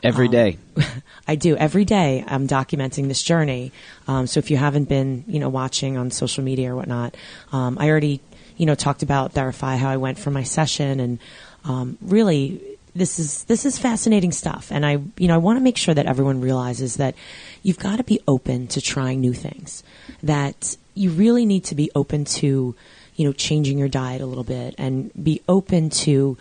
every 0.04 0.28
um, 0.28 0.32
day. 0.32 0.58
I 1.28 1.34
do 1.34 1.56
every 1.56 1.84
day. 1.84 2.24
I'm 2.28 2.48
documenting 2.48 3.08
this 3.08 3.24
journey. 3.24 3.72
Um, 4.08 4.28
so 4.28 4.38
if 4.38 4.52
you 4.52 4.58
haven't 4.58 4.88
been, 4.88 5.24
you 5.28 5.40
know, 5.40 5.50
watching 5.50 5.98
on 5.98 6.12
social 6.12 6.44
media 6.44 6.74
or 6.74 6.76
whatnot, 6.76 7.18
um, 7.52 7.80
I 7.80 7.90
already, 7.90 8.22
you 8.56 8.68
know, 8.68 8.76
talked 8.76 9.02
about 9.02 9.34
Therify, 9.34 9.78
how 9.78 9.90
I 9.90 9.98
went 9.98 10.20
for 10.20 10.30
my 10.30 10.44
session, 10.44 11.00
and 11.00 11.18
um, 11.64 11.98
really, 12.02 12.62
this 12.96 13.18
is 13.18 13.46
this 13.46 13.66
is 13.66 13.80
fascinating 13.80 14.32
stuff. 14.32 14.72
And 14.72 14.86
I, 14.86 15.00
you 15.18 15.28
know, 15.28 15.34
I 15.34 15.40
want 15.40 15.58
to 15.58 15.64
make 15.64 15.78
sure 15.78 15.96
that 15.96 16.06
everyone 16.06 16.40
realizes 16.40 16.98
that 16.98 17.16
you've 17.64 17.80
got 17.80 17.96
to 17.96 18.04
be 18.04 18.20
open 18.28 18.68
to 18.68 18.80
trying 18.80 19.22
new 19.22 19.34
things. 19.34 19.82
That 20.22 20.78
you 20.94 21.10
really 21.10 21.48
need 21.48 21.64
to 21.66 21.76
be 21.76 21.90
open 21.96 22.26
to, 22.26 22.76
you 23.16 23.26
know, 23.26 23.34
changing 23.34 23.78
your 23.78 23.88
diet 23.88 24.22
a 24.22 24.26
little 24.26 24.44
bit 24.44 24.76
and 24.78 25.12
be 25.22 25.42
open 25.48 25.90
to. 25.90 26.38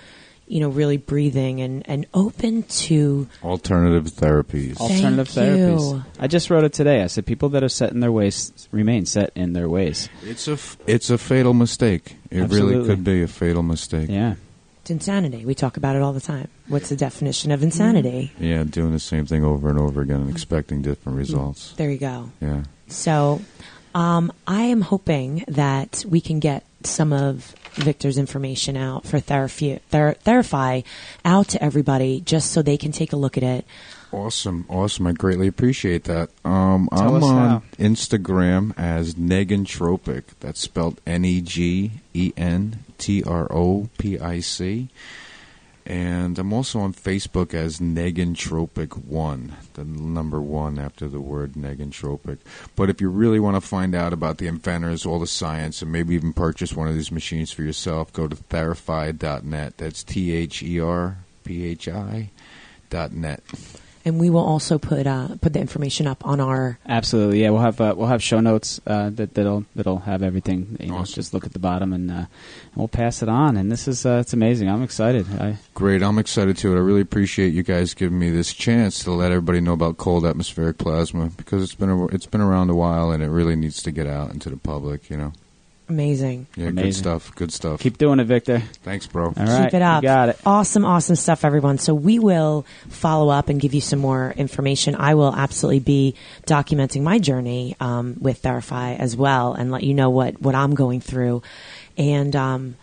You 0.47 0.61
know, 0.61 0.69
really 0.69 0.99
breathing 0.99 1.63
and, 1.63 1.83
and 1.89 2.05
open 2.13 2.65
to 2.65 3.27
Alternative 3.43 4.05
therapies. 4.05 4.77
Alternative 4.79 5.27
Thank 5.27 5.59
therapies. 5.59 6.05
I 6.21 6.27
just 6.27 6.51
wrote 6.51 6.65
it 6.65 6.75
today. 6.75 7.03
I 7.03 7.07
said 7.07 7.25
people 7.25 7.49
that 7.49 7.63
are 7.65 7.69
set 7.71 7.93
in 7.93 8.01
their 8.01 8.13
ways 8.13 8.69
remain 8.71 9.07
set 9.07 9.31
in 9.35 9.55
their 9.55 9.71
ways. 9.71 10.11
It's 10.23 10.47
a 10.47 10.53
f- 10.53 10.77
it's 10.87 11.09
a 11.09 11.17
fatal 11.17 11.55
mistake. 11.55 12.19
It 12.31 12.41
really 12.41 12.45
Absolutely. 12.45 12.89
could 12.89 13.05
be 13.05 13.23
a 13.23 13.27
fatal 13.27 13.63
mistake. 13.63 14.11
Yeah. 14.11 14.35
It's 14.83 14.91
insanity. 14.91 15.47
We 15.47 15.55
talk 15.55 15.79
about 15.79 15.97
it 15.97 16.03
all 16.03 16.13
the 16.13 16.21
time. 16.21 16.49
What's 16.69 16.91
the 16.91 16.97
definition 16.97 17.51
of 17.51 17.63
insanity? 17.63 18.31
Mm. 18.39 18.47
Yeah, 18.47 18.65
doing 18.65 18.93
the 18.93 19.01
same 19.01 19.25
thing 19.25 19.45
over 19.45 19.71
and 19.71 19.79
over 19.79 20.03
again 20.03 20.21
and 20.21 20.31
expecting 20.31 20.83
different 20.83 21.17
results. 21.17 21.73
There 21.79 21.91
you 21.91 21.97
go. 21.97 22.31
Yeah. 22.43 22.65
So, 22.89 23.41
um, 23.95 24.33
I 24.47 24.63
am 24.63 24.81
hoping 24.83 25.45
that 25.49 26.05
we 26.09 26.21
can 26.21 26.41
get 26.41 26.65
some 26.83 27.13
of 27.13 27.55
Victor's 27.75 28.19
information 28.19 28.77
out 28.77 29.07
for 29.07 29.19
therapy, 29.19 29.81
ther- 29.89 30.17
Therify 30.25 30.85
out 31.25 31.49
to 31.49 31.63
everybody 31.63 32.21
just 32.21 32.53
so 32.53 32.63
they 32.63 32.77
can 32.77 32.93
take 32.93 33.13
a 33.13 33.17
look 33.17 33.37
at 33.37 33.43
it. 33.43 33.65
Awesome, 34.13 34.65
awesome. 34.69 35.09
I 35.09 35.13
greatly 35.13 35.49
appreciate 35.49 36.05
that. 36.05 36.31
Um, 36.45 36.89
Tell 36.95 37.17
I'm 37.17 37.23
us 37.23 37.25
on 37.25 37.49
how. 37.49 37.63
Instagram 37.79 38.73
as 38.77 39.15
Negentropic. 39.15 40.23
That's 40.39 40.61
spelled 40.61 41.01
N 41.05 41.25
E 41.25 41.41
G 41.41 41.91
E 42.13 42.33
N 42.37 42.85
T 42.99 43.25
R 43.25 43.49
O 43.51 43.89
P 43.99 44.19
I 44.21 44.39
C. 44.39 44.89
And 45.87 46.39
I'm 46.39 46.53
also 46.53 46.81
on 46.81 46.95
Facebook 46.95 47.53
as 47.53 47.79
Negentropic 47.79 49.05
One, 49.05 49.55
the 49.75 49.85
number 49.85 50.41
one 50.41 50.79
after 50.79 51.09
the 51.09 51.21
word 51.21 51.53
Negentropic. 51.53 52.39
But 52.75 52.89
if 52.89 53.03
you 53.03 53.11
really 53.11 53.39
want 53.39 53.57
to 53.57 53.61
find 53.61 53.95
out 53.95 54.15
about 54.15 54.39
the 54.39 54.47
inventors, 54.47 55.05
all 55.05 55.21
the 55.21 55.27
science, 55.27 55.83
and 55.83 55.93
maybe 55.93 56.15
even 56.15 56.33
purchase 56.33 56.73
one 56.73 56.89
of 56.89 56.95
these 56.95 57.13
machines 57.13 57.53
for 57.53 57.63
yourself, 57.63 58.13
go 58.15 58.27
to 58.27 58.37
therify.net. 58.37 59.77
That's 59.77 60.03
T 60.03 60.33
H 60.33 60.63
E 60.63 60.81
R 60.81 61.19
P 61.45 61.67
H 61.67 61.89
I 61.89 62.31
dot 62.89 63.13
net. 63.13 63.43
And 64.07 64.21
we 64.21 64.29
will 64.29 64.45
also 64.45 64.79
put 64.79 65.07
uh, 65.07 65.29
put 65.41 65.55
the 65.55 65.61
information 65.61 66.07
up 66.07 66.27
on 66.27 66.39
our. 66.39 66.79
Absolutely, 66.87 67.41
yeah. 67.43 67.49
We'll 67.51 67.63
have 67.63 67.81
uh, 67.81 67.95
we'll 67.97 68.09
have 68.09 68.23
show 68.23 68.41
notes 68.41 68.79
uh, 68.87 69.09
that 69.11 69.33
that'll 69.33 69.65
that'll 69.75 70.01
have 70.01 70.23
everything. 70.23 70.77
You 70.79 70.89
know, 70.89 70.97
Awesome. 70.99 71.15
just 71.15 71.33
look 71.33 71.47
at 71.47 71.55
the 71.55 71.59
bottom 71.59 71.95
and, 71.95 72.11
uh, 72.11 72.15
and 72.15 72.29
we'll 72.77 72.89
pass 72.89 73.23
it 73.23 73.31
on. 73.31 73.57
And 73.57 73.73
this 73.73 73.89
is 73.89 74.05
uh, 74.05 74.19
it's 74.21 74.35
amazing. 74.35 74.69
I'm 74.69 74.83
excited. 74.83 75.27
I, 75.41 75.57
Great, 75.73 76.03
I'm 76.03 76.19
excited 76.19 76.59
too. 76.59 76.75
I 76.77 76.81
really 76.81 77.01
appreciate 77.01 77.55
you 77.55 77.63
guys 77.63 77.95
giving 77.95 78.19
me 78.19 78.29
this 78.29 78.53
chance 78.53 79.03
to 79.05 79.11
let 79.11 79.33
everybody 79.33 79.61
know 79.61 79.73
about 79.73 79.97
cold 79.97 80.27
atmospheric 80.27 80.77
plasma 80.77 81.31
because 81.37 81.63
it's 81.63 81.75
been 81.75 81.89
a, 81.91 82.07
it's 82.09 82.27
been 82.27 82.43
around 82.43 82.69
a 82.69 82.75
while 82.75 83.11
and 83.11 83.23
it 83.23 83.29
really 83.29 83.57
needs 83.57 83.83
to 83.85 83.91
get 83.91 84.07
out 84.07 84.33
into 84.33 84.51
the 84.51 84.59
public. 84.59 85.09
You 85.09 85.17
know, 85.17 85.33
Amazing. 85.87 86.47
yeah, 86.57 86.71
good 86.71 86.95
stuff, 86.95 87.35
good 87.35 87.53
stuff. 87.53 87.81
keep 87.81 87.99
doing 87.99 88.19
it, 88.19 88.25
Victor. 88.25 88.61
Thanks, 88.83 89.07
bro. 89.07 89.27
All 89.27 89.33
right, 89.37 89.65
Keep 89.65 89.75
it 89.75 89.83
up. 89.83 90.03
You 90.03 90.09
got 90.09 90.31
it. 90.31 90.41
Awesome, 90.47 90.85
awesome 90.85 91.17
stuff, 91.17 91.45
everyone. 91.45 91.77
So 91.77 91.95
we 91.95 92.19
will 92.19 92.65
follow 92.89 93.29
up 93.29 93.51
and 93.51 93.61
give 93.61 93.75
you 93.75 93.83
some 93.83 93.99
more 93.99 94.33
information. 94.35 94.95
I 94.95 95.15
will 95.15 95.35
absolutely 95.35 95.81
be 95.81 96.15
documenting 96.47 97.03
my 97.03 97.19
journey 97.19 97.77
um, 97.81 98.17
with 98.19 98.41
Therify 98.41 98.99
as 98.99 99.15
well 99.15 99.53
and 99.53 99.71
let 99.71 99.83
you 99.83 99.93
know 99.93 100.09
what, 100.09 100.41
what 100.41 100.55
I'm 100.55 100.75
going 100.75 101.03
through. 101.03 101.43
And 101.99 102.35
um, 102.35 102.77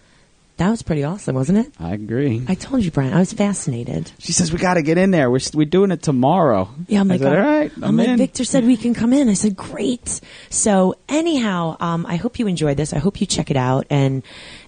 that 0.62 0.70
was 0.70 0.84
pretty 0.84 1.04
awesome, 1.04 1.36
wasn't 1.36 1.58
it? 1.58 1.74
I 1.80 1.94
agree. 1.94 2.44
I 2.48 2.54
told 2.54 2.84
you, 2.84 2.92
Brian, 2.92 3.14
I 3.14 3.20
was 3.20 3.34
fascinated. 3.34 4.12
she 4.20 4.32
says 4.32 4.54
we 4.54 4.60
got 4.60 4.76
to 4.76 4.84
get 4.84 4.98
in 5.00 5.10
there. 5.10 5.32
We're 5.32 5.40
we're 5.56 5.66
doing 5.66 5.90
it 5.90 6.04
tomorrow. 6.04 6.70
Yeah, 6.88 7.02
I'm 7.02 7.10
I 7.10 7.16
like, 7.16 7.22
said, 7.22 7.34
uh, 7.34 7.36
all 7.36 7.42
right, 7.42 7.72
I'm, 7.78 7.84
I'm 7.84 7.98
like, 7.98 8.08
in. 8.10 8.18
Victor 8.18 8.44
said 8.44 8.66
we 8.66 8.78
can 8.78 8.94
come 8.94 9.12
in. 9.12 9.28
I 9.28 9.34
said, 9.34 9.56
great. 9.56 10.22
So 10.52 10.96
anyhow, 11.10 11.78
um, 11.80 12.06
I 12.06 12.18
hope 12.18 12.38
you 12.38 12.46
enjoyed 12.46 12.78
this. 12.78 12.94
I 12.94 13.00
hope 13.00 13.20
you 13.20 13.26
check 13.26 13.50
it 13.50 13.58
out 13.58 13.88
and 13.90 14.22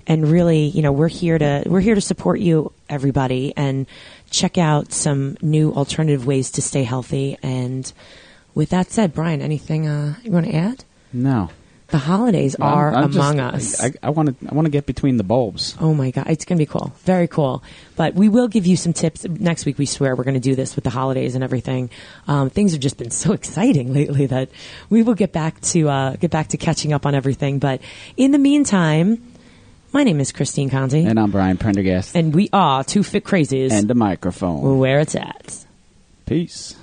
and 0.07 0.27
really, 0.27 0.65
you 0.65 0.81
know, 0.81 0.91
we're 0.91 1.07
here 1.07 1.37
to 1.37 1.63
we're 1.67 1.79
here 1.79 1.95
to 1.95 2.01
support 2.01 2.39
you, 2.39 2.71
everybody, 2.89 3.53
and 3.55 3.85
check 4.31 4.57
out 4.57 4.91
some 4.91 5.37
new 5.41 5.73
alternative 5.73 6.25
ways 6.25 6.49
to 6.51 6.61
stay 6.63 6.83
healthy. 6.83 7.37
And 7.43 7.91
with 8.55 8.69
that 8.69 8.89
said, 8.89 9.13
Brian, 9.13 9.41
anything 9.41 9.87
uh, 9.87 10.15
you 10.23 10.31
want 10.31 10.47
to 10.47 10.55
add? 10.55 10.83
No, 11.13 11.51
The 11.93 11.99
holidays 11.99 12.55
I'm- 12.59 12.73
are 12.73 12.91
I'm 12.95 13.11
just- 13.11 13.15
among 13.17 13.39
us. 13.39 13.79
I 14.01 14.09
want 14.09 14.27
to 14.39 14.49
I 14.49 14.55
want 14.55 14.65
to 14.65 14.71
get 14.71 14.87
between 14.87 15.17
the 15.17 15.23
bulbs. 15.23 15.75
Oh 15.79 15.93
my 15.93 16.09
god, 16.09 16.25
it's 16.27 16.43
going 16.43 16.57
to 16.57 16.61
be 16.61 16.65
cool. 16.65 16.91
Very 17.05 17.27
cool. 17.27 17.61
But 17.95 18.15
we 18.15 18.29
will 18.29 18.47
give 18.47 18.65
you 18.65 18.75
some 18.75 18.93
tips 18.93 19.25
next 19.29 19.67
week. 19.67 19.77
We 19.77 19.85
swear 19.85 20.15
we're 20.15 20.23
going 20.23 20.33
to 20.33 20.39
do 20.49 20.55
this 20.55 20.75
with 20.75 20.85
the 20.85 20.89
holidays 20.89 21.35
and 21.35 21.43
everything. 21.43 21.91
Um, 22.27 22.49
things 22.49 22.71
have 22.71 22.81
just 22.81 22.97
been 22.97 23.11
so 23.11 23.31
exciting 23.39 23.93
lately 23.93 24.25
that 24.25 24.49
we 24.89 25.03
will 25.03 25.13
get 25.13 25.31
back 25.31 25.61
to 25.73 25.87
uh, 25.87 26.15
get 26.15 26.31
back 26.31 26.47
to 26.47 26.57
catching 26.57 26.93
up 26.93 27.05
on 27.05 27.13
everything. 27.13 27.59
But 27.59 27.79
in 28.17 28.31
the 28.31 28.39
meantime, 28.39 29.21
my 29.91 30.03
name 30.03 30.19
is 30.19 30.31
Christine 30.31 30.71
Conti, 30.71 31.05
And 31.05 31.19
I'm 31.19 31.29
Brian 31.29 31.57
Prendergast. 31.57 32.15
and 32.15 32.33
we 32.33 32.49
are 32.51 32.83
two 32.83 33.03
fit 33.03 33.23
crazies. 33.23 33.71
And 33.71 33.87
the 33.87 33.93
microphone. 33.93 34.79
where 34.79 34.99
it's 34.99 35.13
at. 35.13 35.63
Peace. 36.25 36.75